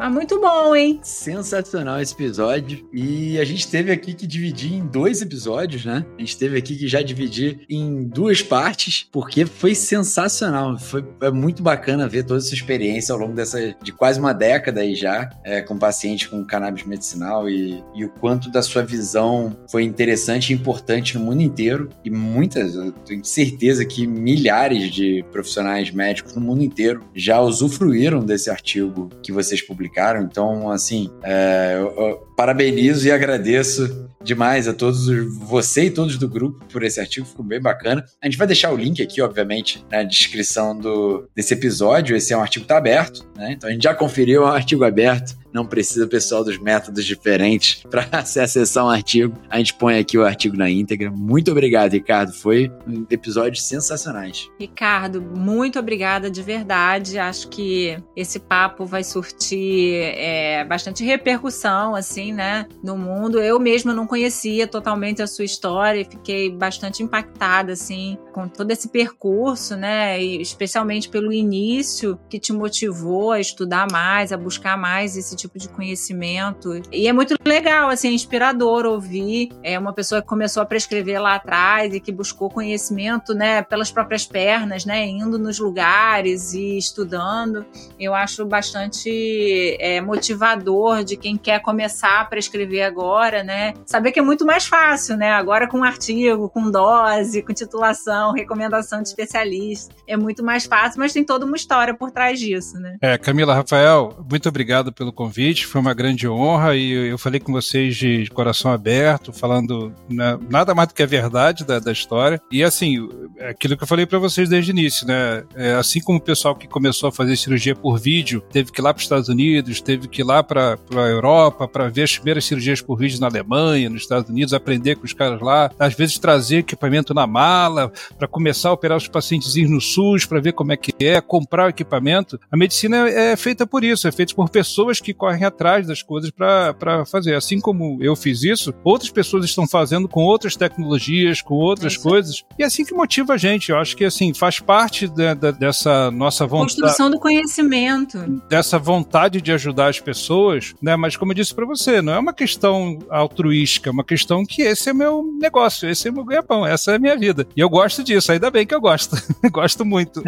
Ah, 0.00 0.08
muito 0.08 0.40
bom, 0.40 0.76
hein? 0.76 1.00
Sensacional 1.02 2.00
esse 2.00 2.14
episódio. 2.14 2.88
E 2.92 3.36
a 3.36 3.44
gente 3.44 3.66
teve 3.66 3.90
aqui 3.90 4.14
que 4.14 4.28
dividir 4.28 4.72
em 4.72 4.86
dois 4.86 5.20
episódios, 5.20 5.84
né? 5.84 6.06
A 6.16 6.20
gente 6.20 6.38
teve 6.38 6.56
aqui 6.56 6.76
que 6.76 6.86
já 6.86 7.02
dividir 7.02 7.62
em 7.68 8.04
duas 8.04 8.40
partes, 8.40 9.08
porque 9.10 9.44
foi 9.44 9.74
sensacional. 9.74 10.78
Foi 10.78 11.04
é 11.20 11.32
muito 11.32 11.64
bacana 11.64 12.06
ver 12.06 12.22
toda 12.22 12.38
essa 12.38 12.54
experiência 12.54 13.12
ao 13.12 13.18
longo 13.18 13.34
dessa 13.34 13.74
de 13.82 13.90
quase 13.90 14.20
uma 14.20 14.32
década 14.32 14.82
aí 14.82 14.94
já, 14.94 15.30
é, 15.42 15.62
com 15.62 15.76
pacientes 15.76 16.28
com 16.28 16.44
cannabis 16.44 16.84
medicinal 16.84 17.50
e, 17.50 17.82
e 17.92 18.04
o 18.04 18.08
quanto 18.08 18.52
da 18.52 18.62
sua 18.62 18.84
visão 18.84 19.56
foi 19.68 19.82
interessante 19.82 20.50
e 20.50 20.54
importante 20.54 21.18
no 21.18 21.24
mundo 21.24 21.42
inteiro. 21.42 21.88
E 22.04 22.10
muitas, 22.10 22.76
eu 22.76 22.92
tenho 22.92 23.24
certeza 23.24 23.84
que 23.84 24.06
milhares 24.06 24.92
de 24.92 25.24
profissionais 25.32 25.90
médicos 25.90 26.36
no 26.36 26.40
mundo 26.40 26.62
inteiro 26.62 27.02
já 27.16 27.40
usufruíram 27.40 28.24
desse 28.24 28.48
artigo 28.48 29.10
que 29.20 29.32
vocês 29.32 29.60
publicaram 29.60 29.87
publicaram. 29.88 30.22
Então, 30.22 30.70
assim, 30.70 31.10
é, 31.22 31.74
eu, 31.76 31.94
eu 31.96 32.16
parabenizo 32.36 33.06
e 33.06 33.10
agradeço 33.10 34.06
demais 34.22 34.68
a 34.68 34.74
todos, 34.74 35.06
você 35.38 35.84
e 35.84 35.90
todos 35.90 36.18
do 36.18 36.28
grupo 36.28 36.64
por 36.66 36.82
esse 36.82 37.00
artigo, 37.00 37.26
ficou 37.26 37.44
bem 37.44 37.60
bacana. 37.60 38.04
A 38.22 38.26
gente 38.26 38.36
vai 38.36 38.46
deixar 38.46 38.70
o 38.72 38.76
link 38.76 39.02
aqui, 39.02 39.22
obviamente, 39.22 39.84
na 39.90 40.02
descrição 40.02 40.76
do, 40.78 41.28
desse 41.34 41.54
episódio. 41.54 42.16
Esse 42.16 42.32
é 42.32 42.36
um 42.36 42.42
artigo 42.42 42.64
está 42.64 42.76
aberto, 42.76 43.26
né? 43.36 43.52
Então 43.52 43.70
a 43.70 43.72
gente 43.72 43.82
já 43.82 43.94
conferiu, 43.94 44.42
é 44.42 44.46
um 44.46 44.52
artigo 44.52 44.84
aberto 44.84 45.36
não 45.52 45.64
precisa 45.64 46.06
pessoal 46.06 46.44
dos 46.44 46.58
métodos 46.58 47.04
diferentes 47.04 47.82
para 47.90 48.24
se 48.24 48.40
acessar 48.40 48.84
um 48.84 48.90
artigo. 48.90 49.36
A 49.48 49.58
gente 49.58 49.74
põe 49.74 49.98
aqui 49.98 50.18
o 50.18 50.24
artigo 50.24 50.56
na 50.56 50.70
íntegra. 50.70 51.10
Muito 51.10 51.50
obrigado, 51.50 51.92
Ricardo. 51.92 52.32
Foi 52.32 52.70
um 52.86 53.06
episódio 53.10 53.60
sensacionais. 53.60 54.48
Ricardo, 54.58 55.20
muito 55.20 55.78
obrigada 55.78 56.30
de 56.30 56.42
verdade. 56.42 57.18
Acho 57.18 57.48
que 57.48 57.98
esse 58.16 58.38
papo 58.38 58.84
vai 58.84 59.04
surtir 59.04 59.94
é, 60.16 60.64
bastante 60.64 61.04
repercussão, 61.04 61.94
assim, 61.94 62.32
né, 62.32 62.66
no 62.82 62.96
mundo. 62.96 63.40
Eu 63.40 63.58
mesma 63.58 63.92
não 63.92 64.06
conhecia 64.06 64.66
totalmente 64.66 65.22
a 65.22 65.26
sua 65.26 65.44
história 65.44 66.00
e 66.00 66.04
fiquei 66.04 66.50
bastante 66.50 67.02
impactada, 67.02 67.72
assim, 67.72 68.18
com 68.32 68.48
todo 68.48 68.70
esse 68.70 68.88
percurso, 68.88 69.76
né, 69.76 70.22
e 70.22 70.40
especialmente 70.40 71.08
pelo 71.08 71.32
início 71.32 72.18
que 72.28 72.38
te 72.38 72.52
motivou 72.52 73.32
a 73.32 73.40
estudar 73.40 73.86
mais, 73.90 74.32
a 74.32 74.36
buscar 74.36 74.76
mais 74.76 75.16
esse 75.16 75.36
tipo 75.38 75.58
de 75.58 75.68
conhecimento. 75.68 76.80
E 76.92 77.08
é 77.08 77.12
muito 77.12 77.34
legal, 77.46 77.88
assim, 77.88 78.08
é 78.08 78.12
inspirador 78.12 78.84
ouvir 78.84 79.18
é 79.62 79.78
uma 79.78 79.92
pessoa 79.92 80.20
que 80.20 80.28
começou 80.28 80.62
a 80.62 80.66
prescrever 80.66 81.20
lá 81.20 81.34
atrás 81.34 81.94
e 81.94 82.00
que 82.00 82.10
buscou 82.10 82.50
conhecimento, 82.50 83.34
né, 83.34 83.62
pelas 83.62 83.90
próprias 83.90 84.26
pernas, 84.26 84.84
né, 84.84 85.06
indo 85.06 85.38
nos 85.38 85.58
lugares 85.58 86.52
e 86.52 86.76
estudando. 86.78 87.64
Eu 87.98 88.14
acho 88.14 88.44
bastante 88.44 89.76
é, 89.78 90.00
motivador 90.00 91.04
de 91.04 91.16
quem 91.16 91.36
quer 91.36 91.60
começar 91.60 92.20
a 92.20 92.24
prescrever 92.24 92.84
agora, 92.84 93.42
né, 93.42 93.74
saber 93.84 94.12
que 94.12 94.18
é 94.18 94.22
muito 94.22 94.44
mais 94.44 94.66
fácil, 94.66 95.16
né, 95.16 95.30
agora 95.32 95.68
com 95.68 95.82
artigo, 95.82 96.48
com 96.48 96.70
dose, 96.70 97.42
com 97.42 97.52
titulação, 97.52 98.32
recomendação 98.32 99.02
de 99.02 99.08
especialista, 99.08 99.94
é 100.06 100.16
muito 100.16 100.44
mais 100.44 100.64
fácil, 100.64 101.00
mas 101.00 101.12
tem 101.12 101.24
toda 101.24 101.44
uma 101.44 101.56
história 101.56 101.94
por 101.94 102.10
trás 102.10 102.38
disso, 102.38 102.78
né. 102.78 102.96
É, 103.00 103.18
Camila, 103.18 103.54
Rafael, 103.54 104.16
muito 104.28 104.48
obrigado 104.48 104.92
pelo 104.92 105.12
convite, 105.12 105.27
foi 105.66 105.80
uma 105.80 105.94
grande 105.94 106.28
honra 106.28 106.76
e 106.76 106.92
eu 106.92 107.18
falei 107.18 107.40
com 107.40 107.52
vocês 107.52 107.96
de 107.96 108.28
coração 108.30 108.70
aberto, 108.70 109.32
falando 109.32 109.92
né, 110.08 110.38
nada 110.48 110.74
mais 110.74 110.88
do 110.88 110.94
que 110.94 111.02
a 111.02 111.06
verdade 111.06 111.64
da, 111.64 111.78
da 111.78 111.92
história. 111.92 112.40
E 112.50 112.62
assim, 112.62 113.08
é 113.36 113.50
aquilo 113.50 113.76
que 113.76 113.82
eu 113.82 113.88
falei 113.88 114.06
para 114.06 114.18
vocês 114.18 114.48
desde 114.48 114.70
o 114.70 114.74
início, 114.74 115.06
né? 115.06 115.44
É, 115.54 115.74
assim 115.74 116.00
como 116.00 116.18
o 116.18 116.22
pessoal 116.22 116.54
que 116.54 116.66
começou 116.66 117.08
a 117.08 117.12
fazer 117.12 117.36
cirurgia 117.36 117.74
por 117.74 117.98
vídeo 117.98 118.42
teve 118.52 118.72
que 118.72 118.80
ir 118.80 118.82
lá 118.82 118.92
para 118.92 118.98
os 118.98 119.04
Estados 119.04 119.28
Unidos, 119.28 119.80
teve 119.80 120.08
que 120.08 120.22
ir 120.22 120.24
lá 120.24 120.42
para 120.42 120.78
a 120.92 121.08
Europa 121.08 121.66
para 121.68 121.88
ver 121.88 122.04
as 122.04 122.16
primeiras 122.16 122.44
cirurgias 122.44 122.80
por 122.80 122.98
vídeo 122.98 123.20
na 123.20 123.26
Alemanha, 123.26 123.90
nos 123.90 124.02
Estados 124.02 124.28
Unidos, 124.28 124.54
aprender 124.54 124.96
com 124.96 125.04
os 125.04 125.12
caras 125.12 125.40
lá, 125.40 125.70
às 125.78 125.94
vezes 125.94 126.18
trazer 126.18 126.58
equipamento 126.58 127.14
na 127.14 127.26
mala 127.26 127.92
para 128.18 128.28
começar 128.28 128.70
a 128.70 128.72
operar 128.72 128.96
os 128.96 129.08
pacientes 129.08 129.54
no 129.68 129.80
SUS 129.80 130.24
para 130.24 130.40
ver 130.40 130.52
como 130.52 130.72
é 130.72 130.76
que 130.76 130.92
é, 131.04 131.20
comprar 131.20 131.66
o 131.66 131.70
equipamento. 131.70 132.38
A 132.50 132.56
medicina 132.56 133.08
é 133.08 133.36
feita 133.36 133.66
por 133.66 133.84
isso, 133.84 134.06
é 134.06 134.12
feita 134.12 134.34
por 134.34 134.48
pessoas 134.48 135.00
que 135.00 135.14
correm 135.18 135.44
atrás 135.44 135.86
das 135.86 136.02
coisas 136.02 136.30
para 136.30 137.04
fazer. 137.04 137.34
Assim 137.34 137.60
como 137.60 137.98
eu 138.00 138.16
fiz 138.16 138.42
isso, 138.42 138.72
outras 138.84 139.10
pessoas 139.10 139.44
estão 139.44 139.66
fazendo 139.66 140.08
com 140.08 140.22
outras 140.22 140.56
tecnologias, 140.56 141.42
com 141.42 141.54
outras 141.54 141.96
é 141.96 141.98
coisas. 141.98 142.44
E 142.58 142.62
é 142.62 142.66
assim 142.66 142.84
que 142.84 142.94
motiva 142.94 143.34
a 143.34 143.36
gente. 143.36 143.70
Eu 143.70 143.78
acho 143.78 143.96
que 143.96 144.04
assim 144.04 144.32
faz 144.32 144.60
parte 144.60 145.08
de, 145.08 145.34
de, 145.34 145.52
dessa 145.52 146.10
nossa 146.10 146.46
vontade. 146.46 146.80
Construção 146.80 147.10
do 147.10 147.18
conhecimento. 147.18 148.18
Dessa 148.48 148.78
vontade 148.78 149.40
de 149.40 149.52
ajudar 149.52 149.88
as 149.88 150.00
pessoas, 150.00 150.74
né? 150.80 150.96
Mas 150.96 151.16
como 151.16 151.32
eu 151.32 151.36
disse 151.36 151.54
para 151.54 151.66
você, 151.66 152.00
não 152.00 152.12
é 152.12 152.18
uma 152.18 152.32
questão 152.32 152.98
altruística, 153.10 153.90
é 153.90 153.92
uma 153.92 154.04
questão 154.04 154.46
que 154.46 154.62
esse 154.62 154.90
é 154.90 154.94
meu 154.94 155.24
negócio, 155.40 155.88
esse 155.88 156.08
é 156.08 156.10
meu 156.10 156.24
ganha-pão, 156.24 156.64
essa 156.64 156.92
é 156.92 156.96
a 156.96 156.98
minha 156.98 157.16
vida. 157.16 157.46
E 157.56 157.60
eu 157.60 157.68
gosto 157.68 158.04
disso, 158.04 158.30
ainda 158.30 158.50
bem 158.50 158.66
que 158.66 158.74
eu 158.74 158.80
gosto. 158.80 159.16
gosto 159.50 159.84
muito. 159.84 160.22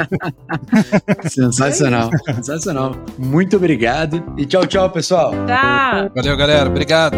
Sensacional. 1.29 2.11
Sensacional. 2.35 2.96
Muito 3.18 3.57
obrigado 3.57 4.22
e 4.37 4.44
tchau, 4.46 4.66
Tchau, 4.80 4.88
pessoal. 4.88 5.30
Tchau. 5.46 6.10
Valeu, 6.14 6.36
galera. 6.38 6.70
Obrigado. 6.70 7.14